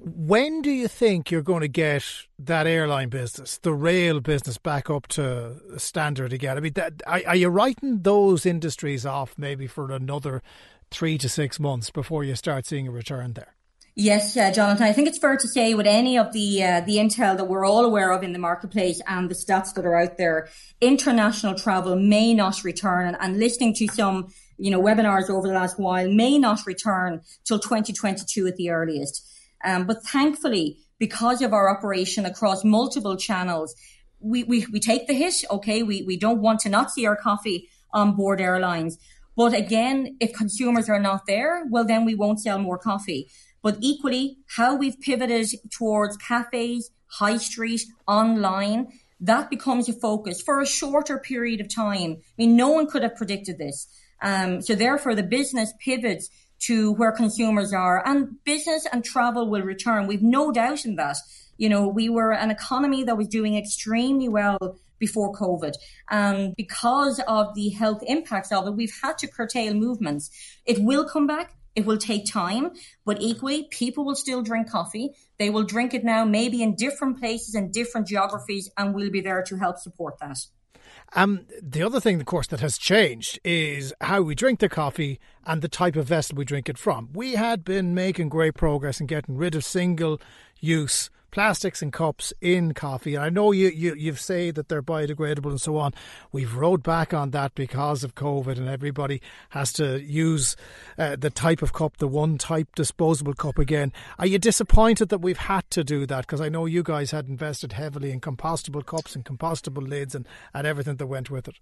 When 0.06 0.62
do 0.62 0.70
you 0.70 0.90
think 0.90 1.32
you're 1.32 1.42
going 1.42 1.62
to 1.62 1.70
get 1.70 2.04
that 2.38 2.68
airline 2.68 3.08
business, 3.08 3.58
the 3.60 3.74
rail 3.74 4.20
business, 4.20 4.58
back 4.58 4.90
up 4.90 5.08
to 5.10 5.62
standard 5.78 6.34
again? 6.34 6.58
I 6.58 6.60
mean, 6.60 6.74
that, 6.74 7.02
are, 7.08 7.22
are 7.26 7.36
you 7.38 7.48
writing 7.48 8.02
those 8.02 8.46
industries 8.46 9.06
off 9.06 9.36
maybe 9.38 9.66
for 9.66 9.92
another 9.92 10.44
three 10.92 11.18
to 11.20 11.30
six 11.30 11.58
months 11.58 11.90
before 11.90 12.26
you 12.26 12.36
start 12.36 12.66
seeing 12.66 12.90
a 12.90 12.92
return 12.92 13.34
there? 13.34 13.53
Yes, 13.96 14.36
uh, 14.36 14.52
Jonathan. 14.52 14.88
I 14.88 14.92
think 14.92 15.08
it's 15.08 15.20
fair 15.20 15.38
to 15.38 15.48
say 15.48 15.76
with 15.76 15.86
any 15.86 16.18
of 16.18 16.34
the 16.34 16.64
uh, 16.64 16.82
the 16.82 16.96
intel 16.96 17.38
that 17.38 17.48
we're 17.48 17.64
all 17.64 17.86
aware 17.86 18.12
of 18.12 18.24
in 18.24 18.34
the 18.34 18.40
marketplace 18.40 19.00
and 19.08 19.30
the 19.30 19.36
stats 19.36 19.76
that 19.76 19.86
are 19.86 19.96
out 19.96 20.18
there, 20.18 20.50
international 20.82 21.54
travel 21.54 21.96
may 21.96 22.34
not 22.34 22.64
return. 22.64 23.08
And, 23.08 23.18
and 23.20 23.38
listening 23.38 23.76
to 23.76 23.88
some 23.88 24.34
you 24.58 24.72
know 24.72 24.82
webinars 24.82 25.30
over 25.30 25.48
the 25.48 25.54
last 25.54 25.78
while 25.78 26.10
may 26.10 26.40
not 26.40 26.66
return 26.66 27.22
till 27.44 27.60
2022 27.60 28.48
at 28.48 28.56
the 28.56 28.72
earliest. 28.72 29.30
Um, 29.64 29.86
but 29.86 30.04
thankfully, 30.04 30.80
because 30.98 31.44
of 31.44 31.54
our 31.54 31.70
operation 31.70 32.26
across 32.26 32.64
multiple 32.64 33.16
channels, 33.16 33.76
we, 34.20 34.44
we, 34.44 34.66
we 34.74 34.80
take 34.80 35.06
the 35.06 35.14
hit. 35.14 35.36
Okay, 35.52 35.84
we 35.84 36.02
we 36.02 36.18
don't 36.18 36.42
want 36.42 36.62
to 36.62 36.70
not 36.70 36.90
see 36.90 37.06
our 37.06 37.16
coffee 37.16 37.70
on 37.92 38.16
board 38.16 38.42
airlines. 38.42 38.98
But 39.36 39.54
again, 39.54 40.18
if 40.20 40.34
consumers 40.34 40.90
are 40.90 41.00
not 41.00 41.28
there, 41.28 41.66
well, 41.70 41.86
then 41.86 42.06
we 42.06 42.16
won't 42.16 42.40
sell 42.40 42.58
more 42.58 42.78
coffee. 42.80 43.30
But 43.64 43.78
equally, 43.80 44.38
how 44.56 44.76
we've 44.76 45.00
pivoted 45.00 45.48
towards 45.72 46.18
cafes, 46.18 46.92
high 47.08 47.38
street, 47.38 47.82
online, 48.08 48.90
that 49.20 49.50
becomes 49.50 49.88
a 49.88 49.94
focus 49.94 50.42
for 50.42 50.60
a 50.60 50.66
shorter 50.66 51.18
period 51.18 51.62
of 51.62 51.74
time. 51.74 52.18
I 52.20 52.34
mean, 52.38 52.56
no 52.56 52.70
one 52.70 52.88
could 52.88 53.04
have 53.04 53.16
predicted 53.16 53.58
this. 53.58 53.88
Um, 54.22 54.62
so 54.62 54.76
therefore, 54.76 55.16
the 55.16 55.24
business 55.24 55.74
pivots 55.80 56.30
to 56.66 56.94
where 56.94 57.12
consumers 57.12 57.74
are 57.74 58.06
and 58.06 58.44
business 58.44 58.86
and 58.92 59.04
travel 59.04 59.50
will 59.50 59.62
return. 59.62 60.08
We've 60.08 60.22
no 60.22 60.52
doubt 60.52 60.86
in 60.86 60.96
that. 60.96 61.18
You 61.58 61.70
know, 61.70 61.88
we 61.88 62.10
were 62.10 62.34
an 62.34 62.52
economy 62.52 63.04
that 63.04 63.18
was 63.18 63.28
doing 63.28 63.56
extremely 63.56 64.28
well 64.28 64.78
before 64.98 65.34
COVID. 65.34 65.74
And 66.10 66.56
because 66.56 67.22
of 67.28 67.54
the 67.56 67.70
health 67.70 68.02
impacts 68.08 68.52
of 68.52 68.68
it, 68.68 68.72
we've 68.72 68.94
had 69.02 69.18
to 69.20 69.28
curtail 69.28 69.74
movements. 69.74 70.30
It 70.66 70.80
will 70.80 71.08
come 71.08 71.28
back. 71.28 71.54
It 71.76 71.86
will 71.86 71.98
take 71.98 72.26
time, 72.26 72.72
but 73.06 73.20
equally, 73.22 73.68
people 73.72 74.06
will 74.06 74.16
still 74.16 74.44
drink 74.44 74.70
coffee. 74.70 75.12
They 75.40 75.50
will 75.50 75.64
drink 75.64 75.94
it 75.94 76.04
now, 76.04 76.24
maybe 76.24 76.62
in 76.62 76.76
different 76.76 77.20
places 77.20 77.56
and 77.56 77.74
different 77.74 78.08
geographies, 78.08 78.70
and 78.78 78.94
we'll 78.94 79.10
be 79.10 79.22
there 79.22 79.42
to 79.44 79.58
help 79.58 79.78
support 79.80 80.20
that. 80.20 80.38
Um, 81.16 81.46
the 81.62 81.84
other 81.84 82.00
thing, 82.00 82.20
of 82.20 82.26
course, 82.26 82.48
that 82.48 82.60
has 82.60 82.78
changed 82.78 83.40
is 83.44 83.94
how 84.02 84.22
we 84.22 84.36
drink 84.36 84.60
the 84.60 84.70
coffee 84.70 85.20
and 85.46 85.62
the 85.62 85.68
type 85.68 85.96
of 85.96 86.08
vessel 86.08 86.36
we 86.36 86.46
drink 86.46 86.70
it 86.70 86.78
from. 86.78 87.10
We 87.14 87.34
had 87.34 87.64
been 87.64 87.94
making 87.94 88.30
great 88.30 88.56
progress 88.56 89.00
in 89.00 89.08
getting 89.08 89.38
rid 89.38 89.56
of 89.56 89.64
single 89.64 90.20
use 90.64 91.10
plastics 91.30 91.82
and 91.82 91.92
cups 91.92 92.32
in 92.42 92.76
coffee. 92.76 93.16
And 93.16 93.24
I 93.24 93.30
know 93.30 93.52
you, 93.52 93.70
you, 93.70 93.96
you 93.96 94.14
say 94.14 94.52
that 94.52 94.70
they're 94.70 94.84
biodegradable 94.84 95.50
and 95.50 95.60
so 95.60 95.78
on. 95.78 95.92
We've 96.32 96.54
rode 96.54 96.84
back 96.84 97.12
on 97.12 97.32
that 97.32 97.56
because 97.56 98.04
of 98.04 98.14
COVID 98.14 98.58
and 98.58 98.70
everybody 98.70 99.20
has 99.50 99.74
to 99.74 100.00
use 100.00 100.56
uh, 100.98 101.16
the 101.16 101.32
type 101.32 101.64
of 101.64 101.74
cup, 101.74 101.98
the 101.98 102.08
one 102.08 102.38
type 102.38 102.76
disposable 102.76 103.34
cup 103.34 103.58
again. 103.58 103.92
Are 104.20 104.28
you 104.28 104.38
disappointed 104.38 105.10
that 105.10 105.22
we've 105.22 105.38
had 105.38 105.68
to 105.72 105.84
do 105.84 106.06
that? 106.06 106.28
Because 106.28 106.40
I 106.40 106.50
know 106.50 106.68
you 106.68 106.84
guys 106.84 107.10
had 107.10 107.28
invested 107.28 107.74
heavily 107.74 108.12
in 108.12 108.22
compostable 108.22 108.86
cups 108.86 109.16
and 109.16 109.26
compostable 109.26 109.88
lids 109.88 110.14
and, 110.14 110.28
and 110.54 110.68
everything 110.68 110.98
that 110.98 111.08
went 111.08 111.32
with 111.32 111.48
it. 111.48 111.56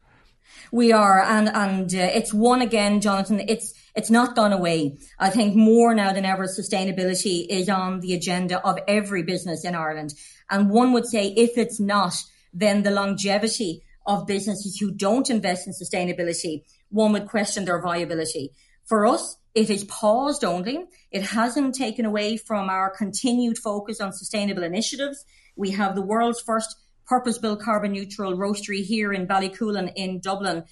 We 0.72 0.92
are, 0.92 1.22
and 1.22 1.50
and 1.50 1.94
uh, 1.94 2.10
it's 2.14 2.34
one 2.34 2.62
again, 2.62 3.02
Jonathan. 3.02 3.42
It's 3.48 3.74
it's 3.96 4.10
not 4.10 4.36
gone 4.36 4.54
away. 4.54 4.98
I 5.20 5.30
think 5.30 5.56
more 5.56 5.94
now 5.94 6.14
than 6.14 6.26
ever, 6.26 6.46
sustainability 6.46 7.46
is 7.50 7.68
on 7.70 8.00
the 8.00 8.14
agenda 8.14 8.66
of 8.66 8.80
every 8.88 9.24
business 9.24 9.66
in 9.66 9.76
Ireland. 9.76 10.14
And 10.50 10.70
one 10.70 10.94
would 10.94 11.06
say, 11.06 11.34
if 11.36 11.58
it's 11.58 11.80
not, 11.80 12.16
then 12.54 12.84
the 12.84 12.92
longevity 12.92 13.84
of 14.06 14.28
businesses 14.28 14.78
who 14.78 14.92
don't 14.92 15.30
invest 15.30 15.68
in 15.68 15.74
sustainability, 15.74 16.64
one 16.90 17.12
would 17.14 17.28
question 17.28 17.66
their 17.66 17.82
viability. 17.82 18.52
For 18.86 19.06
us, 19.06 19.38
it 19.54 19.70
is 19.70 19.84
paused 19.86 20.44
only. 20.44 20.86
It 21.12 21.24
hasn't 21.24 21.76
taken 21.76 22.06
away 22.06 22.38
from 22.38 22.70
our 22.70 22.90
continued 22.90 23.58
focus 23.58 24.00
on 24.00 24.14
sustainable 24.14 24.64
initiatives. 24.64 25.26
We 25.56 25.72
have 25.72 25.96
the 25.96 26.02
world's 26.02 26.42
first 26.42 26.76
purpose-built 27.06 27.62
carbon 27.62 27.92
neutral 27.92 28.38
roastery 28.38 28.84
here 28.84 29.12
in 29.12 29.28
Ballycoolin 29.28 29.92
in 29.96 30.20
Dublin. 30.20 30.64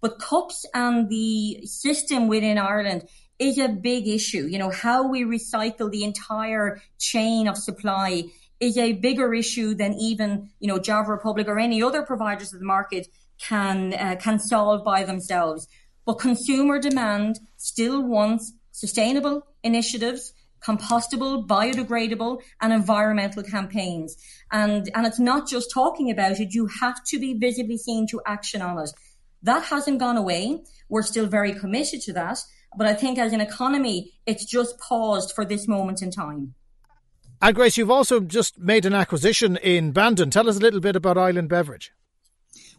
But 0.00 0.18
cups 0.18 0.66
and 0.74 1.08
the 1.08 1.62
system 1.64 2.28
within 2.28 2.58
Ireland 2.58 3.08
is 3.38 3.58
a 3.58 3.68
big 3.68 4.06
issue. 4.08 4.46
You 4.46 4.58
know, 4.58 4.70
how 4.70 5.08
we 5.08 5.24
recycle 5.24 5.90
the 5.90 6.04
entire 6.04 6.80
chain 6.98 7.48
of 7.48 7.56
supply 7.56 8.24
is 8.60 8.78
a 8.78 8.92
bigger 8.92 9.34
issue 9.34 9.74
than 9.74 9.94
even, 9.94 10.50
you 10.60 10.68
know, 10.68 10.78
Java 10.78 11.12
Republic 11.12 11.46
or 11.48 11.58
any 11.58 11.82
other 11.82 12.02
providers 12.02 12.52
of 12.52 12.60
the 12.60 12.66
market 12.66 13.08
can, 13.38 13.92
uh, 13.94 14.16
can 14.18 14.38
solve 14.38 14.84
by 14.84 15.04
themselves. 15.04 15.68
But 16.06 16.14
consumer 16.14 16.78
demand 16.78 17.40
still 17.56 18.02
wants 18.02 18.52
sustainable 18.70 19.46
initiatives, 19.62 20.32
compostable, 20.62 21.46
biodegradable 21.46 22.40
and 22.60 22.72
environmental 22.72 23.42
campaigns. 23.42 24.16
And, 24.52 24.90
and 24.94 25.06
it's 25.06 25.18
not 25.18 25.48
just 25.48 25.70
talking 25.72 26.10
about 26.10 26.38
it. 26.38 26.54
You 26.54 26.68
have 26.80 27.02
to 27.04 27.18
be 27.18 27.34
visibly 27.34 27.76
seen 27.76 28.06
to 28.08 28.20
action 28.26 28.62
on 28.62 28.78
it. 28.78 28.90
That 29.42 29.64
hasn't 29.64 29.98
gone 29.98 30.16
away. 30.16 30.62
We're 30.88 31.02
still 31.02 31.26
very 31.26 31.52
committed 31.52 32.00
to 32.02 32.12
that. 32.14 32.38
But 32.76 32.86
I 32.86 32.94
think 32.94 33.18
as 33.18 33.32
an 33.32 33.40
economy, 33.40 34.12
it's 34.26 34.44
just 34.44 34.78
paused 34.78 35.32
for 35.34 35.44
this 35.44 35.66
moment 35.66 36.02
in 36.02 36.10
time. 36.10 36.54
And 37.40 37.54
Grace, 37.54 37.76
you've 37.76 37.90
also 37.90 38.20
just 38.20 38.58
made 38.58 38.86
an 38.86 38.94
acquisition 38.94 39.56
in 39.56 39.92
Bandon. 39.92 40.30
Tell 40.30 40.48
us 40.48 40.56
a 40.56 40.60
little 40.60 40.80
bit 40.80 40.96
about 40.96 41.18
Island 41.18 41.48
Beverage. 41.48 41.92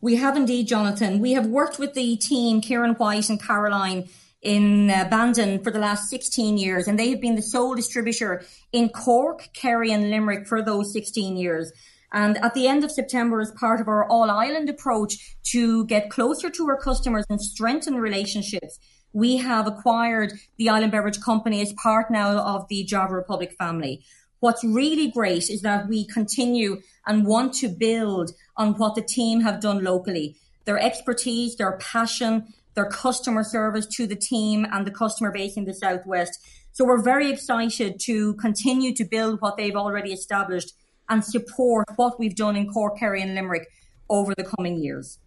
We 0.02 0.16
have 0.16 0.36
indeed, 0.36 0.68
Jonathan. 0.68 1.20
We 1.20 1.34
have 1.34 1.48
worked 1.48 1.80
with 1.80 1.94
the 1.94 2.16
team, 2.18 2.62
Kieran 2.62 2.94
White 2.96 3.30
and 3.30 3.42
Caroline, 3.42 4.10
in 4.42 4.90
uh, 4.90 5.08
Bandon 5.10 5.64
for 5.64 5.72
the 5.72 5.80
last 5.80 6.10
16 6.10 6.58
years, 6.58 6.88
and 6.88 6.98
they 6.98 7.10
have 7.10 7.22
been 7.22 7.36
the 7.36 7.42
sole 7.42 7.76
distributor 7.76 8.44
in 8.72 8.90
Cork, 8.90 9.50
Kerry, 9.54 9.92
and 9.92 10.10
Limerick 10.10 10.48
for 10.48 10.62
those 10.62 10.94
16 10.94 11.38
years. 11.38 11.72
And 12.14 12.38
at 12.38 12.54
the 12.54 12.68
end 12.68 12.84
of 12.84 12.92
September, 12.92 13.42
as 13.42 13.52
part 13.52 13.82
of 13.82 13.88
our 13.88 14.08
all 14.10 14.30
island 14.30 14.70
approach 14.70 15.36
to 15.52 15.86
get 15.88 16.10
closer 16.10 16.50
to 16.50 16.68
our 16.70 16.78
customers 16.78 17.26
and 17.30 17.42
strengthen 17.42 17.96
relationships, 17.96 18.80
we 19.12 19.38
have 19.38 19.68
acquired 19.68 20.34
the 20.58 20.70
Island 20.70 20.92
Beverage 20.92 21.20
Company 21.20 21.62
as 21.62 21.74
part 21.74 22.12
now 22.12 22.38
of 22.38 22.68
the 22.70 22.84
Java 22.84 23.14
Republic 23.16 23.54
family. 23.58 24.04
What's 24.40 24.64
really 24.64 25.10
great 25.10 25.50
is 25.50 25.62
that 25.64 25.88
we 25.88 26.06
continue 26.06 26.82
and 27.06 27.26
want 27.26 27.54
to 27.56 27.68
build 27.68 28.32
on 28.56 28.76
what 28.76 28.96
the 28.96 29.02
team 29.02 29.42
have 29.42 29.60
done 29.60 29.84
locally. 29.84 30.36
Their 30.66 30.78
expertise, 30.78 31.56
their 31.56 31.78
passion, 31.78 32.54
their 32.78 32.86
customer 32.86 33.44
service 33.44 33.88
to 33.88 34.06
the 34.06 34.16
team 34.16 34.66
and 34.72 34.86
the 34.86 34.92
customer 34.92 35.32
base 35.32 35.58
in 35.58 35.66
the 35.66 35.74
Southwest. 35.74 36.40
So 36.72 36.86
we're 36.86 37.02
very 37.02 37.32
excited 37.32 38.00
to 38.02 38.36
continue 38.36 38.94
to 38.94 39.04
build 39.04 39.42
what 39.42 39.58
they've 39.58 39.76
already 39.76 40.14
established 40.14 40.74
and 41.10 41.26
support 41.26 41.86
what 41.96 42.20
we've 42.20 42.36
done 42.36 42.56
in 42.56 42.70
Cork, 42.70 43.00
Kerry 43.00 43.22
and 43.24 43.34
Limerick 43.34 43.68
over 44.10 44.36
the 44.38 44.44
coming 44.44 44.78
years. 44.78 45.18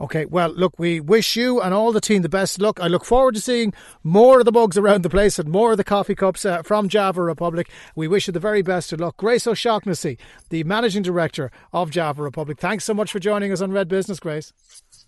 Okay, 0.00 0.24
well, 0.24 0.48
look, 0.48 0.78
we 0.78 0.98
wish 0.98 1.36
you 1.36 1.60
and 1.60 1.74
all 1.74 1.92
the 1.92 2.00
team 2.00 2.22
the 2.22 2.28
best 2.28 2.58
luck. 2.58 2.80
I 2.80 2.86
look 2.88 3.04
forward 3.04 3.34
to 3.34 3.40
seeing 3.40 3.74
more 4.02 4.38
of 4.40 4.46
the 4.46 4.52
mugs 4.52 4.78
around 4.78 5.02
the 5.02 5.10
place 5.10 5.38
and 5.38 5.48
more 5.48 5.72
of 5.72 5.76
the 5.76 5.84
coffee 5.84 6.14
cups 6.14 6.46
uh, 6.46 6.62
from 6.62 6.88
Java 6.88 7.22
Republic. 7.22 7.70
We 7.94 8.08
wish 8.08 8.26
you 8.26 8.32
the 8.32 8.40
very 8.40 8.62
best 8.62 8.94
of 8.94 9.00
luck. 9.00 9.18
Grace 9.18 9.46
O'Shaughnessy, 9.46 10.16
the 10.48 10.64
Managing 10.64 11.02
Director 11.02 11.52
of 11.72 11.90
Java 11.90 12.22
Republic. 12.22 12.58
Thanks 12.58 12.84
so 12.84 12.94
much 12.94 13.12
for 13.12 13.18
joining 13.18 13.52
us 13.52 13.60
on 13.60 13.72
Red 13.72 13.88
Business, 13.88 14.18
Grace. 14.18 14.54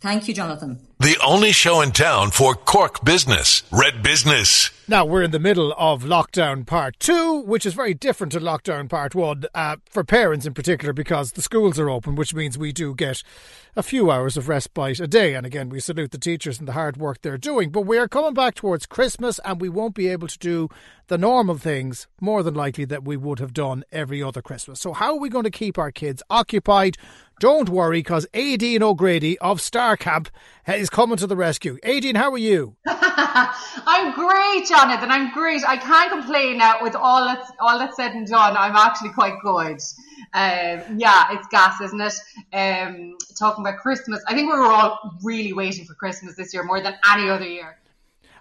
Thank 0.03 0.27
you, 0.27 0.35
Jonathan. 0.35 0.81
The 0.99 1.17
only 1.25 1.53
show 1.53 1.81
in 1.81 1.93
town 1.93 2.33
for 2.33 2.57
Cork 2.57 3.05
business, 3.05 3.63
Red 3.71 4.03
Business. 4.03 4.71
Now, 4.89 5.05
we're 5.05 5.23
in 5.23 5.31
the 5.31 5.39
middle 5.39 5.73
of 5.79 6.03
lockdown 6.03 6.67
part 6.67 6.99
two, 6.99 7.41
which 7.43 7.65
is 7.65 7.73
very 7.75 7.95
different 7.95 8.33
to 8.33 8.41
lockdown 8.41 8.89
part 8.91 9.15
one 9.15 9.45
uh, 9.55 9.77
for 9.89 10.03
parents 10.03 10.45
in 10.45 10.55
particular 10.55 10.93
because 10.93 11.33
the 11.33 11.43
schools 11.43 11.79
are 11.79 11.89
open, 11.89 12.17
which 12.17 12.35
means 12.35 12.59
we 12.59 12.73
do 12.73 12.97
get 12.97 13.23
a 13.77 13.83
few 13.83 14.11
hours 14.11 14.37
of 14.37 14.49
respite 14.49 14.99
a 14.99 15.07
day. 15.07 15.35
And 15.35 15.47
again, 15.47 15.69
we 15.69 15.79
salute 15.79 16.11
the 16.11 16.19
teachers 16.19 16.59
and 16.59 16.67
the 16.67 16.73
hard 16.73 16.97
work 16.97 17.23
they're 17.23 17.39
doing. 17.39 17.71
But 17.71 17.83
we 17.83 17.97
are 17.97 18.09
coming 18.09 18.35
back 18.35 18.57
towards 18.57 18.87
Christmas 18.87 19.39
and 19.45 19.61
we 19.61 19.69
won't 19.69 19.95
be 19.95 20.09
able 20.09 20.27
to 20.27 20.39
do 20.39 20.69
the 21.07 21.17
normal 21.17 21.59
things 21.59 22.09
more 22.21 22.43
than 22.43 22.55
likely 22.55 22.85
that 22.87 23.05
we 23.05 23.17
would 23.17 23.39
have 23.39 23.55
done 23.55 23.85
every 23.93 24.21
other 24.23 24.43
Christmas. 24.43 24.81
So, 24.81 24.93
how 24.93 25.15
are 25.15 25.21
we 25.21 25.29
going 25.29 25.45
to 25.45 25.51
keep 25.51 25.79
our 25.79 25.93
kids 25.93 26.23
occupied? 26.29 26.97
Don't 27.43 27.69
worry, 27.69 27.99
because 27.99 28.25
Aideen 28.35 28.83
O'Grady 28.83 29.37
of 29.41 29.59
Starcamp 29.59 30.29
is 30.69 30.89
coming 30.89 31.17
to 31.17 31.27
the 31.27 31.35
rescue. 31.35 31.77
Aideen, 31.83 32.17
how 32.17 32.31
are 32.31 32.39
you? 32.39 32.77
I'm 32.87 34.15
great, 34.15 34.69
Jonathan. 34.69 35.11
I'm 35.11 35.35
great. 35.35 35.61
I 35.67 35.77
can't 35.77 36.13
complain 36.13 36.59
now 36.59 36.77
with 36.81 36.95
all 36.95 37.25
that's 37.25 37.51
all 37.59 37.81
that's 37.81 37.97
said 37.97 38.13
and 38.13 38.29
done. 38.29 38.57
I'm 38.57 38.77
actually 38.77 39.11
quite 39.11 39.41
good. 39.43 39.81
Um, 40.35 40.99
yeah, 41.01 41.33
it's 41.33 41.49
gas, 41.49 41.81
isn't 41.81 42.01
it? 42.01 42.15
Um, 42.53 43.17
talking 43.37 43.67
about 43.67 43.81
Christmas, 43.81 44.23
I 44.29 44.35
think 44.35 44.49
we 44.49 44.57
were 44.57 44.71
all 44.71 45.19
really 45.25 45.53
waiting 45.53 45.85
for 45.85 45.95
Christmas 45.95 46.37
this 46.37 46.55
year 46.55 46.63
more 46.63 46.81
than 46.81 46.95
any 47.11 47.29
other 47.29 47.49
year. 47.49 47.77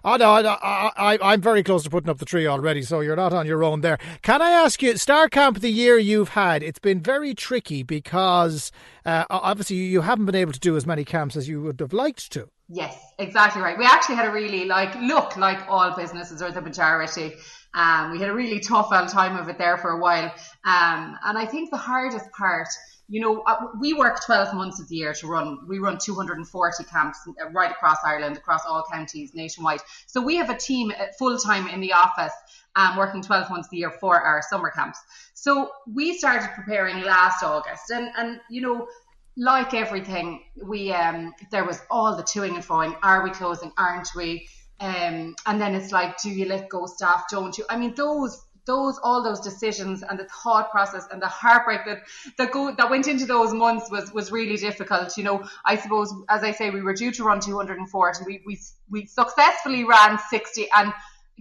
Oh 0.04 0.16
no, 0.16 0.32
I, 0.32 1.16
I, 1.22 1.32
am 1.32 1.40
very 1.40 1.62
close 1.62 1.84
to 1.84 1.90
putting 1.90 2.10
up 2.10 2.18
the 2.18 2.24
tree 2.24 2.48
already, 2.48 2.82
so 2.82 3.00
you're 3.00 3.14
not 3.14 3.32
on 3.32 3.46
your 3.46 3.62
own 3.62 3.82
there. 3.82 3.98
Can 4.22 4.42
I 4.42 4.50
ask 4.50 4.82
you, 4.82 4.94
Starcamp, 4.94 5.60
the 5.60 5.70
year 5.70 5.96
you've 5.96 6.30
had, 6.30 6.64
it's 6.64 6.80
been 6.80 7.00
very 7.00 7.34
tricky 7.34 7.84
because 7.84 8.72
uh, 9.06 9.26
obviously 9.30 9.76
you 9.76 10.00
haven't 10.00 10.26
been 10.26 10.34
able 10.34 10.52
to 10.52 10.58
do 10.58 10.76
as 10.76 10.86
many 10.86 11.04
camps 11.04 11.36
as 11.36 11.48
you 11.48 11.62
would 11.62 11.78
have 11.78 11.92
liked 11.92 12.32
to. 12.32 12.48
Yes, 12.68 12.98
exactly 13.20 13.62
right. 13.62 13.78
We 13.78 13.84
actually 13.84 14.16
had 14.16 14.26
a 14.26 14.32
really 14.32 14.64
like 14.64 14.92
look 14.96 15.36
like 15.36 15.68
all 15.68 15.94
businesses 15.94 16.42
or 16.42 16.50
the 16.50 16.62
majority. 16.62 17.34
Um, 17.74 18.10
we 18.10 18.18
had 18.18 18.28
a 18.28 18.34
really 18.34 18.58
tough 18.58 18.90
time 19.08 19.36
of 19.36 19.48
it 19.48 19.56
there 19.56 19.78
for 19.78 19.90
a 19.90 19.98
while, 20.00 20.34
um, 20.64 21.16
and 21.24 21.38
I 21.38 21.46
think 21.46 21.70
the 21.70 21.76
hardest 21.76 22.30
part 22.32 22.68
you 23.12 23.20
know, 23.20 23.42
uh, 23.42 23.66
we 23.78 23.92
work 23.92 24.24
12 24.24 24.54
months 24.54 24.80
of 24.80 24.88
the 24.88 24.96
year 24.96 25.12
to 25.12 25.26
run, 25.26 25.58
we 25.68 25.78
run 25.78 25.98
240 26.02 26.84
camps 26.84 27.18
uh, 27.28 27.50
right 27.50 27.70
across 27.70 27.98
Ireland, 28.06 28.38
across 28.38 28.64
all 28.66 28.82
counties 28.90 29.34
nationwide. 29.34 29.80
So 30.06 30.22
we 30.22 30.36
have 30.36 30.48
a 30.48 30.56
team 30.56 30.90
uh, 30.98 31.08
full 31.18 31.36
time 31.36 31.68
in 31.68 31.82
the 31.82 31.92
office 31.92 32.32
um, 32.74 32.96
working 32.96 33.20
12 33.20 33.50
months 33.50 33.68
a 33.70 33.76
year 33.76 33.90
for 33.90 34.18
our 34.18 34.40
summer 34.48 34.70
camps. 34.70 34.98
So 35.34 35.68
we 35.86 36.16
started 36.16 36.48
preparing 36.54 37.02
last 37.02 37.42
August 37.42 37.90
and, 37.90 38.08
and, 38.16 38.40
you 38.48 38.62
know, 38.62 38.88
like 39.36 39.74
everything, 39.74 40.44
we, 40.64 40.90
um, 40.94 41.34
there 41.50 41.66
was 41.66 41.82
all 41.90 42.16
the 42.16 42.22
toing 42.22 42.54
and 42.54 42.64
froing. 42.64 42.96
Are 43.02 43.22
we 43.22 43.28
closing? 43.30 43.72
Aren't 43.76 44.08
we? 44.16 44.48
Um, 44.80 45.34
and 45.44 45.60
then 45.60 45.74
it's 45.74 45.92
like, 45.92 46.16
do 46.22 46.30
you 46.30 46.46
let 46.46 46.70
go 46.70 46.86
staff? 46.86 47.24
Don't 47.30 47.58
you? 47.58 47.66
I 47.68 47.76
mean, 47.76 47.92
those 47.94 48.42
those 48.64 48.98
all 49.02 49.22
those 49.22 49.40
decisions 49.40 50.02
and 50.02 50.18
the 50.18 50.24
thought 50.24 50.70
process 50.70 51.06
and 51.10 51.20
the 51.20 51.26
heartbreak 51.26 51.80
that 51.84 52.02
that 52.38 52.52
go 52.52 52.74
that 52.74 52.90
went 52.90 53.08
into 53.08 53.26
those 53.26 53.52
months 53.52 53.90
was 53.90 54.12
was 54.12 54.30
really 54.30 54.56
difficult. 54.56 55.16
You 55.16 55.24
know, 55.24 55.44
I 55.64 55.76
suppose 55.76 56.12
as 56.28 56.42
I 56.42 56.52
say, 56.52 56.70
we 56.70 56.82
were 56.82 56.94
due 56.94 57.12
to 57.12 57.24
run 57.24 57.40
240. 57.40 58.24
We 58.26 58.42
we 58.46 58.58
we 58.90 59.06
successfully 59.06 59.84
ran 59.84 60.18
60, 60.18 60.68
and 60.76 60.92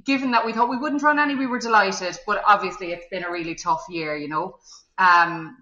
given 0.04 0.32
that 0.32 0.46
we 0.46 0.54
thought 0.54 0.70
we 0.70 0.78
wouldn't 0.78 1.04
run 1.04 1.20
any, 1.20 1.36
we 1.36 1.48
were 1.48 1.60
delighted. 1.60 2.18
But 2.26 2.42
obviously, 2.46 2.92
it's 2.92 3.06
been 3.12 3.24
a 3.24 3.32
really 3.32 3.56
tough 3.56 3.86
year. 3.90 4.16
You 4.16 4.28
know, 4.28 4.58
um. 4.98 5.58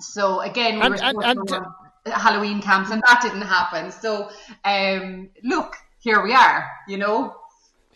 So 0.00 0.40
again, 0.40 0.76
we 0.76 0.80
and, 0.80 0.94
were 0.94 1.24
and, 1.24 1.38
and, 1.50 1.66
Halloween 2.06 2.60
camps, 2.60 2.90
and 2.90 3.02
that 3.06 3.20
didn't 3.22 3.42
happen. 3.42 3.90
So, 3.90 4.28
um, 4.64 5.30
look, 5.42 5.76
here 6.00 6.22
we 6.22 6.34
are. 6.34 6.68
You 6.88 6.98
know, 6.98 7.34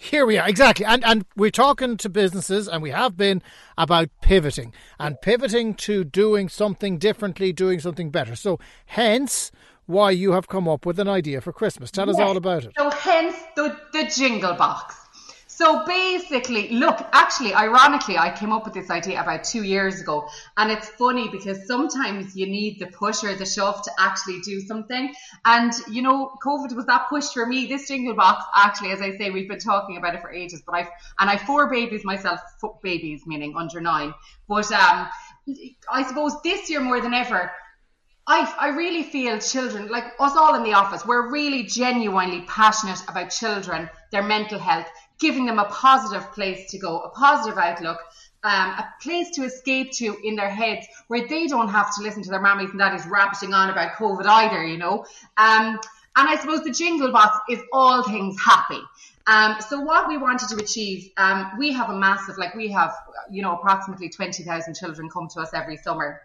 here 0.00 0.24
we 0.24 0.38
are, 0.38 0.48
exactly. 0.48 0.86
And 0.86 1.04
and 1.04 1.24
we're 1.36 1.50
talking 1.50 1.96
to 1.96 2.08
businesses 2.08 2.68
and 2.68 2.82
we 2.82 2.90
have 2.90 3.16
been 3.16 3.42
about 3.76 4.08
pivoting 4.20 4.72
and 4.98 5.20
pivoting 5.20 5.74
to 5.74 6.04
doing 6.04 6.48
something 6.48 6.98
differently, 6.98 7.52
doing 7.52 7.80
something 7.80 8.10
better. 8.10 8.36
So 8.36 8.60
hence 8.86 9.50
why 9.86 10.12
you 10.12 10.32
have 10.32 10.46
come 10.46 10.68
up 10.68 10.86
with 10.86 11.00
an 11.00 11.08
idea 11.08 11.40
for 11.40 11.52
Christmas. 11.52 11.90
Tell 11.90 12.06
yes. 12.06 12.16
us 12.16 12.22
all 12.22 12.36
about 12.36 12.64
it. 12.64 12.72
So 12.76 12.90
hence 12.90 13.34
the, 13.56 13.76
the 13.92 14.04
jingle 14.14 14.54
box. 14.54 14.94
So 15.58 15.84
basically, 15.84 16.68
look, 16.68 17.04
actually, 17.12 17.52
ironically, 17.52 18.16
I 18.16 18.30
came 18.30 18.52
up 18.52 18.64
with 18.64 18.74
this 18.74 18.90
idea 18.90 19.20
about 19.20 19.42
two 19.42 19.64
years 19.64 20.00
ago. 20.00 20.28
And 20.56 20.70
it's 20.70 20.88
funny 20.90 21.28
because 21.30 21.66
sometimes 21.66 22.36
you 22.36 22.46
need 22.46 22.78
the 22.78 22.86
push 22.86 23.24
or 23.24 23.34
the 23.34 23.44
shove 23.44 23.82
to 23.82 23.90
actually 23.98 24.38
do 24.42 24.60
something. 24.60 25.12
And, 25.44 25.72
you 25.90 26.02
know, 26.02 26.30
COVID 26.46 26.76
was 26.76 26.86
that 26.86 27.08
push 27.08 27.30
for 27.30 27.44
me. 27.44 27.66
This 27.66 27.88
jingle 27.88 28.14
box, 28.14 28.44
actually, 28.54 28.92
as 28.92 29.02
I 29.02 29.16
say, 29.18 29.30
we've 29.30 29.48
been 29.48 29.58
talking 29.58 29.96
about 29.96 30.14
it 30.14 30.22
for 30.22 30.30
ages, 30.30 30.62
but 30.64 30.76
I've, 30.76 30.90
and 31.18 31.28
I've 31.28 31.40
four 31.40 31.68
babies 31.68 32.04
myself, 32.04 32.38
babies, 32.80 33.26
meaning 33.26 33.56
under 33.58 33.80
nine. 33.80 34.14
But, 34.48 34.70
um, 34.70 35.08
I 35.90 36.04
suppose 36.06 36.40
this 36.42 36.70
year 36.70 36.78
more 36.78 37.00
than 37.00 37.14
ever, 37.14 37.50
I, 38.28 38.54
I 38.60 38.68
really 38.68 39.02
feel 39.02 39.38
children, 39.38 39.88
like 39.88 40.04
us 40.20 40.36
all 40.36 40.54
in 40.54 40.62
the 40.62 40.74
office, 40.74 41.06
we're 41.06 41.30
really 41.30 41.62
genuinely 41.62 42.42
passionate 42.42 43.02
about 43.08 43.30
children, 43.30 43.88
their 44.12 44.22
mental 44.22 44.58
health, 44.58 44.86
giving 45.18 45.46
them 45.46 45.58
a 45.58 45.64
positive 45.64 46.30
place 46.32 46.70
to 46.70 46.78
go, 46.78 47.00
a 47.00 47.08
positive 47.08 47.58
outlook, 47.58 47.98
um, 48.44 48.68
a 48.70 48.86
place 49.00 49.30
to 49.30 49.44
escape 49.44 49.92
to 49.92 50.14
in 50.22 50.36
their 50.36 50.50
heads 50.50 50.86
where 51.08 51.26
they 51.26 51.46
don't 51.46 51.68
have 51.68 51.94
to 51.96 52.02
listen 52.02 52.22
to 52.22 52.30
their 52.30 52.40
mummies 52.40 52.68
and 52.68 52.78
daddies 52.78 53.06
rabbiting 53.06 53.54
on 53.54 53.70
about 53.70 53.92
COVID 53.92 54.26
either, 54.26 54.62
you 54.62 54.76
know. 54.76 55.06
Um, 55.38 55.80
and 56.16 56.28
I 56.28 56.36
suppose 56.36 56.62
the 56.64 56.70
jingle 56.70 57.10
box 57.10 57.38
is 57.48 57.60
all 57.72 58.02
things 58.02 58.36
happy. 58.38 58.80
Um, 59.26 59.56
so 59.66 59.80
what 59.80 60.06
we 60.06 60.18
wanted 60.18 60.50
to 60.50 60.56
achieve, 60.56 61.10
um, 61.16 61.52
we 61.58 61.72
have 61.72 61.88
a 61.88 61.96
massive, 61.96 62.36
like 62.36 62.54
we 62.54 62.68
have, 62.72 62.94
you 63.30 63.40
know, 63.40 63.54
approximately 63.54 64.10
20,000 64.10 64.74
children 64.74 65.08
come 65.08 65.28
to 65.28 65.40
us 65.40 65.54
every 65.54 65.78
summer. 65.78 66.20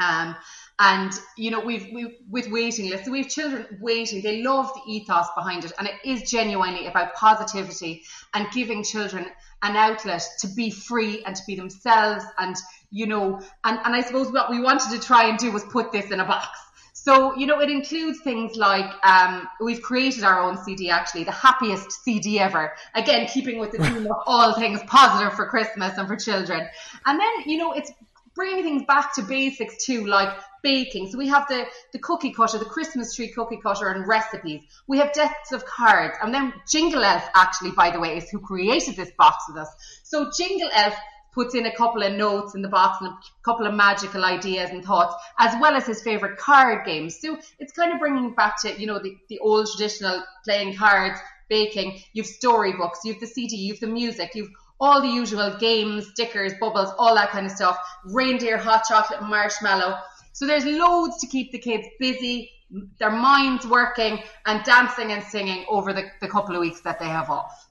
Um, 0.00 0.36
and 0.78 1.12
you 1.36 1.50
know 1.50 1.60
we've 1.60 1.86
we 1.92 2.18
with 2.30 2.48
waiting 2.50 2.88
lists 2.88 3.08
we 3.08 3.22
have 3.22 3.30
children 3.30 3.66
waiting 3.80 4.22
they 4.22 4.42
love 4.42 4.72
the 4.74 4.92
ethos 4.92 5.26
behind 5.36 5.64
it 5.64 5.72
and 5.78 5.86
it 5.86 5.94
is 6.04 6.28
genuinely 6.28 6.86
about 6.86 7.14
positivity 7.14 8.02
and 8.34 8.50
giving 8.52 8.82
children 8.82 9.26
an 9.62 9.76
outlet 9.76 10.26
to 10.40 10.48
be 10.48 10.70
free 10.70 11.22
and 11.24 11.36
to 11.36 11.42
be 11.46 11.54
themselves 11.54 12.24
and 12.38 12.56
you 12.90 13.06
know 13.06 13.40
and, 13.64 13.78
and 13.84 13.94
i 13.94 14.00
suppose 14.00 14.32
what 14.32 14.50
we 14.50 14.60
wanted 14.60 14.90
to 14.90 14.98
try 14.98 15.28
and 15.28 15.38
do 15.38 15.52
was 15.52 15.64
put 15.64 15.92
this 15.92 16.10
in 16.10 16.20
a 16.20 16.24
box 16.24 16.48
so, 16.94 17.34
you 17.34 17.46
know, 17.48 17.58
it 17.60 17.68
includes 17.68 18.20
things 18.20 18.54
like 18.54 18.88
um, 19.04 19.48
we've 19.60 19.82
created 19.82 20.22
our 20.22 20.40
own 20.40 20.62
CD 20.62 20.88
actually, 20.88 21.24
the 21.24 21.32
happiest 21.32 21.90
CD 21.90 22.38
ever. 22.38 22.74
Again, 22.94 23.26
keeping 23.26 23.58
with 23.58 23.72
the 23.72 23.78
theme 23.78 24.06
of 24.06 24.18
all 24.26 24.54
things 24.54 24.80
positive 24.86 25.32
for 25.32 25.46
Christmas 25.46 25.98
and 25.98 26.06
for 26.06 26.14
children. 26.14 26.68
And 27.04 27.18
then, 27.18 27.30
you 27.46 27.58
know, 27.58 27.72
it's 27.72 27.90
bringing 28.34 28.64
things 28.64 28.82
back 28.86 29.14
to 29.14 29.22
basics 29.22 29.84
too, 29.84 30.06
like 30.06 30.28
baking. 30.62 31.10
So 31.10 31.18
we 31.18 31.28
have 31.28 31.48
the, 31.48 31.64
the 31.92 31.98
cookie 31.98 32.32
cutter, 32.32 32.58
the 32.58 32.64
Christmas 32.64 33.14
tree 33.14 33.28
cookie 33.28 33.58
cutter 33.58 33.88
and 33.88 34.06
recipes. 34.06 34.62
We 34.86 34.98
have 34.98 35.12
decks 35.12 35.52
of 35.52 35.64
cards. 35.64 36.16
And 36.22 36.32
then 36.32 36.52
Jingle 36.68 37.02
Elf, 37.02 37.28
actually, 37.34 37.72
by 37.72 37.90
the 37.90 38.00
way, 38.00 38.16
is 38.16 38.30
who 38.30 38.38
created 38.38 38.96
this 38.96 39.10
box 39.18 39.44
with 39.48 39.58
us. 39.58 39.68
So 40.02 40.30
Jingle 40.36 40.70
Elf 40.72 40.94
puts 41.32 41.54
in 41.54 41.66
a 41.66 41.74
couple 41.74 42.02
of 42.02 42.12
notes 42.12 42.54
in 42.54 42.62
the 42.62 42.68
box 42.68 42.98
and 43.00 43.10
a 43.10 43.16
couple 43.44 43.66
of 43.66 43.74
magical 43.74 44.24
ideas 44.24 44.70
and 44.70 44.84
thoughts, 44.84 45.14
as 45.38 45.54
well 45.60 45.74
as 45.74 45.86
his 45.86 46.02
favorite 46.02 46.38
card 46.38 46.84
games. 46.84 47.18
So 47.20 47.38
it's 47.58 47.72
kind 47.72 47.92
of 47.92 47.98
bringing 47.98 48.34
back 48.34 48.60
to, 48.62 48.78
you 48.78 48.86
know, 48.86 48.98
the, 48.98 49.16
the 49.28 49.38
old 49.38 49.66
traditional 49.74 50.22
playing 50.44 50.76
cards, 50.76 51.18
baking. 51.48 52.00
You've 52.12 52.26
storybooks, 52.26 53.00
you've 53.04 53.20
the 53.20 53.26
CD, 53.26 53.56
you've 53.56 53.80
the 53.80 53.86
music, 53.86 54.34
you've 54.34 54.50
all 54.82 55.00
the 55.00 55.08
usual 55.08 55.56
games, 55.58 56.08
stickers, 56.08 56.52
bubbles, 56.60 56.92
all 56.98 57.14
that 57.14 57.30
kind 57.30 57.46
of 57.46 57.52
stuff. 57.52 57.78
Reindeer, 58.04 58.58
hot 58.58 58.82
chocolate, 58.86 59.22
marshmallow. 59.22 59.96
So 60.32 60.44
there's 60.44 60.64
loads 60.64 61.18
to 61.20 61.28
keep 61.28 61.52
the 61.52 61.58
kids 61.58 61.86
busy, 62.00 62.50
their 62.98 63.12
minds 63.12 63.64
working, 63.64 64.18
and 64.44 64.64
dancing 64.64 65.12
and 65.12 65.22
singing 65.22 65.64
over 65.68 65.92
the, 65.92 66.10
the 66.20 66.28
couple 66.28 66.56
of 66.56 66.60
weeks 66.60 66.80
that 66.80 66.98
they 66.98 67.06
have 67.06 67.30
off. 67.30 67.68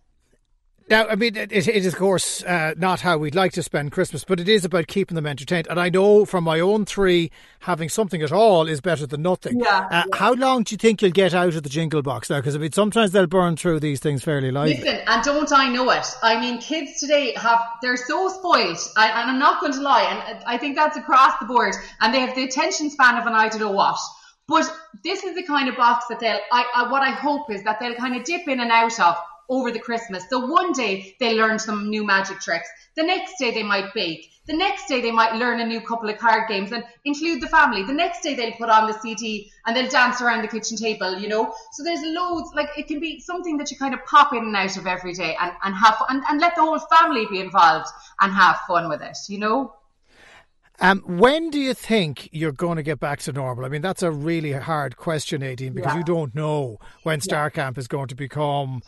Now, 0.91 1.07
I 1.07 1.15
mean, 1.15 1.37
it, 1.37 1.53
it 1.53 1.69
is, 1.69 1.85
of 1.85 1.95
course, 1.95 2.43
uh, 2.43 2.73
not 2.75 2.99
how 2.99 3.17
we'd 3.17 3.33
like 3.33 3.53
to 3.53 3.63
spend 3.63 3.93
Christmas, 3.93 4.25
but 4.25 4.41
it 4.41 4.49
is 4.49 4.65
about 4.65 4.87
keeping 4.87 5.15
them 5.15 5.25
entertained. 5.25 5.67
And 5.69 5.79
I 5.79 5.87
know 5.87 6.25
from 6.25 6.43
my 6.43 6.59
own 6.59 6.83
three, 6.83 7.31
having 7.61 7.87
something 7.87 8.21
at 8.21 8.33
all 8.33 8.67
is 8.67 8.81
better 8.81 9.07
than 9.07 9.21
nothing. 9.21 9.61
Yeah, 9.61 9.87
uh, 9.89 10.03
yeah. 10.05 10.17
How 10.17 10.33
long 10.33 10.63
do 10.63 10.73
you 10.73 10.77
think 10.77 11.01
you'll 11.01 11.11
get 11.11 11.33
out 11.33 11.55
of 11.55 11.63
the 11.63 11.69
jingle 11.69 12.01
box 12.01 12.29
now? 12.29 12.39
Because 12.39 12.57
I 12.57 12.59
mean, 12.59 12.73
sometimes 12.73 13.13
they'll 13.13 13.25
burn 13.25 13.55
through 13.55 13.79
these 13.79 14.01
things 14.01 14.21
fairly 14.21 14.51
lively. 14.51 14.81
Listen, 14.81 14.99
and 15.07 15.23
don't 15.23 15.53
I 15.53 15.69
know 15.69 15.89
it? 15.91 16.07
I 16.21 16.41
mean, 16.41 16.59
kids 16.59 16.99
today 16.99 17.35
have, 17.37 17.61
they're 17.81 17.95
so 17.95 18.27
spoiled, 18.27 18.77
and, 18.97 19.11
and 19.11 19.31
I'm 19.31 19.39
not 19.39 19.61
going 19.61 19.71
to 19.71 19.81
lie, 19.81 20.03
and 20.03 20.43
I 20.45 20.57
think 20.57 20.75
that's 20.75 20.97
across 20.97 21.39
the 21.39 21.45
board, 21.45 21.73
and 22.01 22.13
they 22.13 22.19
have 22.19 22.35
the 22.35 22.43
attention 22.43 22.89
span 22.89 23.17
of 23.17 23.25
an 23.25 23.33
I 23.33 23.47
don't 23.47 23.61
know 23.61 23.71
what. 23.71 23.97
But 24.45 24.69
this 25.05 25.23
is 25.23 25.35
the 25.35 25.43
kind 25.43 25.69
of 25.69 25.77
box 25.77 26.07
that 26.09 26.19
they'll, 26.19 26.39
I, 26.51 26.65
I, 26.75 26.91
what 26.91 27.01
I 27.01 27.11
hope 27.11 27.49
is 27.49 27.63
that 27.63 27.79
they'll 27.79 27.95
kind 27.95 28.17
of 28.17 28.25
dip 28.25 28.45
in 28.49 28.59
and 28.59 28.69
out 28.69 28.99
of 28.99 29.15
over 29.49 29.71
the 29.71 29.79
Christmas. 29.79 30.23
So 30.29 30.45
one 30.45 30.73
day 30.73 31.15
they 31.19 31.35
learn 31.35 31.59
some 31.59 31.89
new 31.89 32.03
magic 32.05 32.39
tricks. 32.39 32.69
The 32.95 33.03
next 33.03 33.37
day 33.39 33.51
they 33.51 33.63
might 33.63 33.93
bake. 33.93 34.29
The 34.47 34.57
next 34.57 34.87
day 34.87 35.01
they 35.01 35.11
might 35.11 35.35
learn 35.35 35.59
a 35.59 35.65
new 35.65 35.81
couple 35.81 36.09
of 36.09 36.17
card 36.17 36.47
games 36.49 36.71
and 36.71 36.83
include 37.05 37.41
the 37.41 37.47
family. 37.47 37.83
The 37.83 37.93
next 37.93 38.21
day 38.21 38.33
they'll 38.33 38.53
put 38.53 38.69
on 38.69 38.87
the 38.87 38.99
CD 38.99 39.51
and 39.65 39.75
they'll 39.75 39.89
dance 39.89 40.21
around 40.21 40.41
the 40.41 40.47
kitchen 40.47 40.77
table, 40.77 41.17
you 41.17 41.27
know. 41.27 41.53
So 41.73 41.83
there's 41.83 42.01
loads, 42.03 42.49
like 42.55 42.69
it 42.77 42.87
can 42.87 42.99
be 42.99 43.19
something 43.19 43.57
that 43.57 43.69
you 43.71 43.77
kind 43.77 43.93
of 43.93 44.03
pop 44.05 44.33
in 44.33 44.39
and 44.39 44.55
out 44.55 44.75
of 44.77 44.87
every 44.87 45.13
day 45.13 45.37
and, 45.39 45.51
and 45.63 45.75
have 45.75 45.95
and, 46.09 46.23
and 46.27 46.41
let 46.41 46.55
the 46.55 46.61
whole 46.61 46.79
family 46.79 47.27
be 47.29 47.39
involved 47.39 47.87
and 48.19 48.33
have 48.33 48.59
fun 48.67 48.89
with 48.89 49.01
it, 49.01 49.17
you 49.29 49.37
know. 49.37 49.75
Um, 50.81 51.03
when 51.05 51.51
do 51.51 51.59
you 51.59 51.75
think 51.75 52.27
you're 52.31 52.51
going 52.51 52.77
to 52.77 52.83
get 52.83 52.99
back 52.99 53.19
to 53.21 53.31
normal? 53.31 53.65
I 53.65 53.69
mean, 53.69 53.83
that's 53.83 54.01
a 54.01 54.09
really 54.09 54.53
hard 54.53 54.97
question, 54.97 55.41
Aideen, 55.41 55.75
because 55.75 55.93
Yeah. 55.93 55.99
you 55.99 56.03
don't 56.03 56.33
know 56.33 56.79
when 57.03 57.19
Starcamp 57.19 57.77
is 57.77 57.87
going 57.87 58.07
to 58.07 58.15
become 58.15 58.81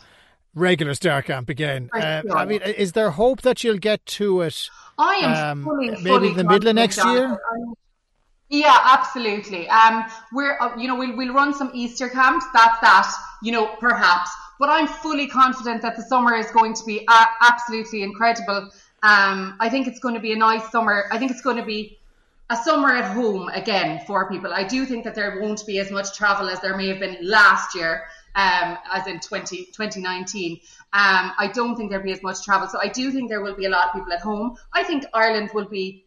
regular 0.54 0.92
Starcamp 0.92 1.48
again. 1.48 1.88
For 1.90 1.98
Uh. 1.98 2.22
I 2.34 2.44
mean, 2.44 2.62
is 2.62 2.92
there 2.92 3.10
hope 3.10 3.42
that 3.42 3.62
you'll 3.64 3.78
get 3.78 4.04
to 4.06 4.40
it? 4.42 4.70
I 4.98 5.14
am 5.16 5.50
Um, 5.58 5.64
fully, 5.64 5.90
maybe 5.90 6.02
fully 6.04 6.32
the 6.34 6.44
middle 6.44 6.68
of 6.68 6.74
next 6.76 6.98
year? 7.04 7.26
I'm- 7.28 7.74
Yeah, 8.50 8.78
absolutely. 8.84 9.68
Um, 9.68 10.04
we're, 10.32 10.56
uh, 10.60 10.76
you 10.76 10.86
know, 10.86 10.94
we'll, 10.94 11.16
we'll 11.16 11.32
run 11.34 11.54
some 11.54 11.70
Easter 11.74 12.08
camps. 12.08 12.44
That's 12.54 12.78
that, 12.80 13.10
you 13.42 13.50
know, 13.52 13.66
perhaps. 13.80 14.30
But 14.60 14.68
I'm 14.68 14.86
fully 14.86 15.26
confident 15.26 15.82
that 15.82 15.96
the 15.96 16.02
summer 16.02 16.34
is 16.36 16.48
going 16.52 16.74
to 16.74 16.84
be 16.84 17.04
uh, 17.08 17.26
absolutely 17.40 18.02
incredible. 18.02 18.70
Um, 19.02 19.56
I 19.58 19.68
think 19.68 19.88
it's 19.88 19.98
going 19.98 20.14
to 20.14 20.20
be 20.20 20.32
a 20.32 20.36
nice 20.36 20.70
summer. 20.70 21.06
I 21.10 21.18
think 21.18 21.30
it's 21.32 21.40
going 21.42 21.56
to 21.56 21.64
be 21.64 21.98
a 22.50 22.56
summer 22.56 22.94
at 22.94 23.12
home 23.14 23.48
again 23.48 24.00
for 24.06 24.28
people. 24.30 24.52
I 24.52 24.62
do 24.62 24.84
think 24.86 25.02
that 25.04 25.14
there 25.16 25.40
won't 25.40 25.66
be 25.66 25.78
as 25.80 25.90
much 25.90 26.16
travel 26.16 26.48
as 26.48 26.60
there 26.60 26.76
may 26.76 26.86
have 26.88 27.00
been 27.00 27.16
last 27.22 27.74
year, 27.74 28.04
um, 28.34 28.78
as 28.92 29.06
in 29.06 29.20
20, 29.20 29.66
2019. 29.66 30.52
Um, 30.52 31.32
I 31.38 31.50
don't 31.52 31.76
think 31.76 31.90
there'll 31.90 32.04
be 32.04 32.12
as 32.12 32.22
much 32.22 32.44
travel. 32.44 32.68
So 32.68 32.80
I 32.80 32.88
do 32.88 33.10
think 33.10 33.28
there 33.28 33.42
will 33.42 33.56
be 33.56 33.66
a 33.66 33.70
lot 33.70 33.88
of 33.88 33.94
people 33.94 34.12
at 34.12 34.20
home. 34.20 34.56
I 34.72 34.84
think 34.84 35.04
Ireland 35.12 35.50
will 35.54 35.68
be 35.68 36.04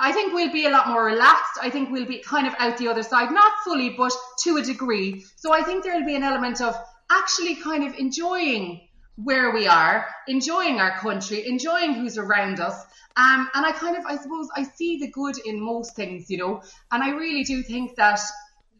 I 0.00 0.12
think 0.12 0.32
we'll 0.32 0.52
be 0.52 0.66
a 0.66 0.70
lot 0.70 0.88
more 0.88 1.04
relaxed. 1.04 1.58
I 1.60 1.70
think 1.70 1.90
we'll 1.90 2.06
be 2.06 2.18
kind 2.18 2.46
of 2.46 2.54
out 2.58 2.78
the 2.78 2.86
other 2.86 3.02
side, 3.02 3.32
not 3.32 3.52
fully, 3.64 3.90
but 3.90 4.12
to 4.44 4.56
a 4.58 4.62
degree. 4.62 5.24
So 5.34 5.52
I 5.52 5.62
think 5.62 5.82
there'll 5.82 6.06
be 6.06 6.14
an 6.14 6.22
element 6.22 6.60
of 6.60 6.76
actually 7.10 7.56
kind 7.56 7.82
of 7.84 7.94
enjoying 7.94 8.88
where 9.16 9.50
we 9.50 9.66
are, 9.66 10.06
enjoying 10.28 10.80
our 10.80 10.96
country, 10.98 11.48
enjoying 11.48 11.94
who's 11.94 12.16
around 12.16 12.60
us. 12.60 12.80
Um, 13.16 13.48
and 13.54 13.66
I 13.66 13.72
kind 13.72 13.96
of, 13.96 14.06
I 14.06 14.16
suppose, 14.16 14.48
I 14.54 14.62
see 14.62 15.00
the 15.00 15.10
good 15.10 15.36
in 15.44 15.60
most 15.60 15.96
things, 15.96 16.30
you 16.30 16.38
know, 16.38 16.62
and 16.92 17.02
I 17.02 17.10
really 17.10 17.42
do 17.42 17.62
think 17.62 17.96
that, 17.96 18.20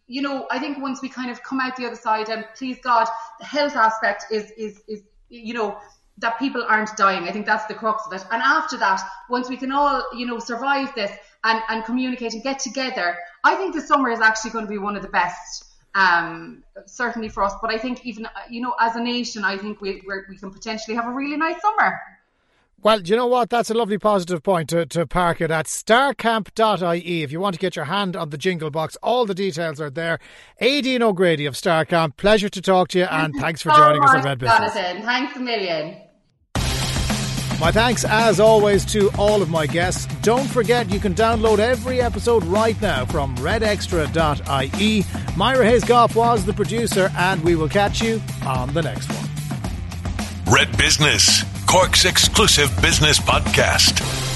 you 0.09 0.23
know, 0.23 0.47
I 0.51 0.59
think 0.59 0.79
once 0.79 1.03
we 1.03 1.09
kind 1.09 1.31
of 1.31 1.43
come 1.43 1.61
out 1.61 1.77
the 1.77 1.87
other 1.87 1.97
side 1.97 2.31
and 2.31 2.45
please 2.57 2.79
God, 2.83 3.07
the 3.39 3.45
health 3.45 3.77
aspect 3.77 4.25
is, 4.31 4.51
is, 4.53 4.83
is, 4.89 5.03
you 5.29 5.55
know, 5.55 5.79
that 6.17 6.39
people 6.39 6.65
aren't 6.67 6.97
dying. 6.97 7.29
I 7.29 7.33
think 7.33 7.47
that's 7.47 7.67
the 7.67 7.75
crux 7.75 8.05
of 8.07 8.13
it. 8.13 8.25
And 8.33 8.43
after 8.43 8.77
that, 8.79 9.01
once 9.29 9.49
we 9.49 9.57
can 9.57 9.71
all, 9.71 10.03
you 10.17 10.27
know, 10.27 10.39
survive 10.39 10.95
this 10.95 11.13
and, 11.45 11.63
and 11.69 11.85
communicate 11.85 12.33
and 12.33 12.43
get 12.43 12.59
together, 12.59 13.17
I 13.45 13.55
think 13.55 13.75
the 13.75 13.81
summer 13.83 14.11
is 14.11 14.21
actually 14.21 14.51
going 14.51 14.65
to 14.65 14.71
be 14.71 14.79
one 14.79 14.97
of 14.97 15.03
the 15.03 15.09
best, 15.09 15.65
um, 15.95 16.65
certainly 16.87 17.29
for 17.29 17.45
us. 17.45 17.53
But 17.61 17.71
I 17.71 17.79
think 17.79 18.05
even, 18.05 18.27
uh, 18.27 18.31
you 18.51 18.63
know, 18.63 18.75
as 18.81 18.97
a 18.97 19.01
nation, 19.01 19.45
I 19.45 19.59
think 19.59 19.81
we, 19.81 20.03
we 20.29 20.39
can 20.39 20.51
potentially 20.51 20.97
have 20.97 21.07
a 21.07 21.13
really 21.13 21.37
nice 21.37 21.61
summer. 21.61 22.01
Well, 22.81 23.01
do 23.01 23.11
you 23.11 23.17
know 23.17 23.27
what? 23.27 23.51
That's 23.51 23.71
a 23.71 23.75
lovely 23.75 23.99
positive 23.99 24.43
point 24.43 24.69
to, 24.69 24.87
to 24.87 25.07
park 25.07 25.41
it 25.41 25.51
at 25.51 25.67
starcamp.ie. 25.67 27.23
If 27.23 27.33
you 27.33 27.41
want 27.41 27.55
to 27.55 27.61
get 27.61 27.75
your 27.75 27.87
hand 27.87 28.15
on 28.15 28.31
the 28.31 28.39
jingle 28.39 28.71
box, 28.71 28.97
all 29.03 29.27
the 29.27 29.35
details 29.35 29.81
are 29.81 29.91
there. 29.91 30.21
Aideen 30.63 31.01
O'Grady 31.01 31.47
of 31.47 31.55
Starcamp, 31.55 32.17
pleasure 32.17 32.49
to 32.49 32.63
talk 32.63 32.89
to 32.89 32.99
you 33.01 33.05
and 33.05 33.35
thanks 33.41 33.63
for 33.63 33.71
So 33.71 33.77
joining 33.77 34.03
us 34.05 34.11
oh 34.11 34.13
on 34.13 34.17
much, 34.19 34.25
Red 34.25 34.39
Business. 34.39 34.75
Jonathan. 34.75 35.03
Thanks 35.03 35.37
a 35.37 35.41
million. 35.41 35.97
My 37.61 37.73
thanks, 37.73 38.05
as 38.05 38.39
always, 38.39 38.85
to 38.93 39.11
all 39.19 39.43
of 39.43 39.51
my 39.51 39.67
guests. 39.67 40.07
Don't 40.23 40.47
forget, 40.49 40.89
you 40.91 41.01
can 41.01 41.13
download 41.13 41.59
every 41.59 42.01
episode 42.01 42.45
right 42.45 42.81
now 42.81 43.05
from 43.07 43.37
redextra.ie. 43.39 45.05
Myra 45.37 45.67
Hayes 45.67 45.83
Goff 45.83 46.15
was 46.15 46.45
the 46.45 46.53
producer, 46.53 47.11
and 47.19 47.43
we 47.43 47.57
will 47.57 47.69
catch 47.69 48.01
you 48.01 48.23
on 48.47 48.73
the 48.75 48.83
next 48.83 49.09
one. 49.13 50.55
Red 50.55 50.79
Business, 50.79 51.43
Cork's 51.69 52.07
exclusive 52.07 52.75
business 52.81 53.19
podcast. 53.19 54.28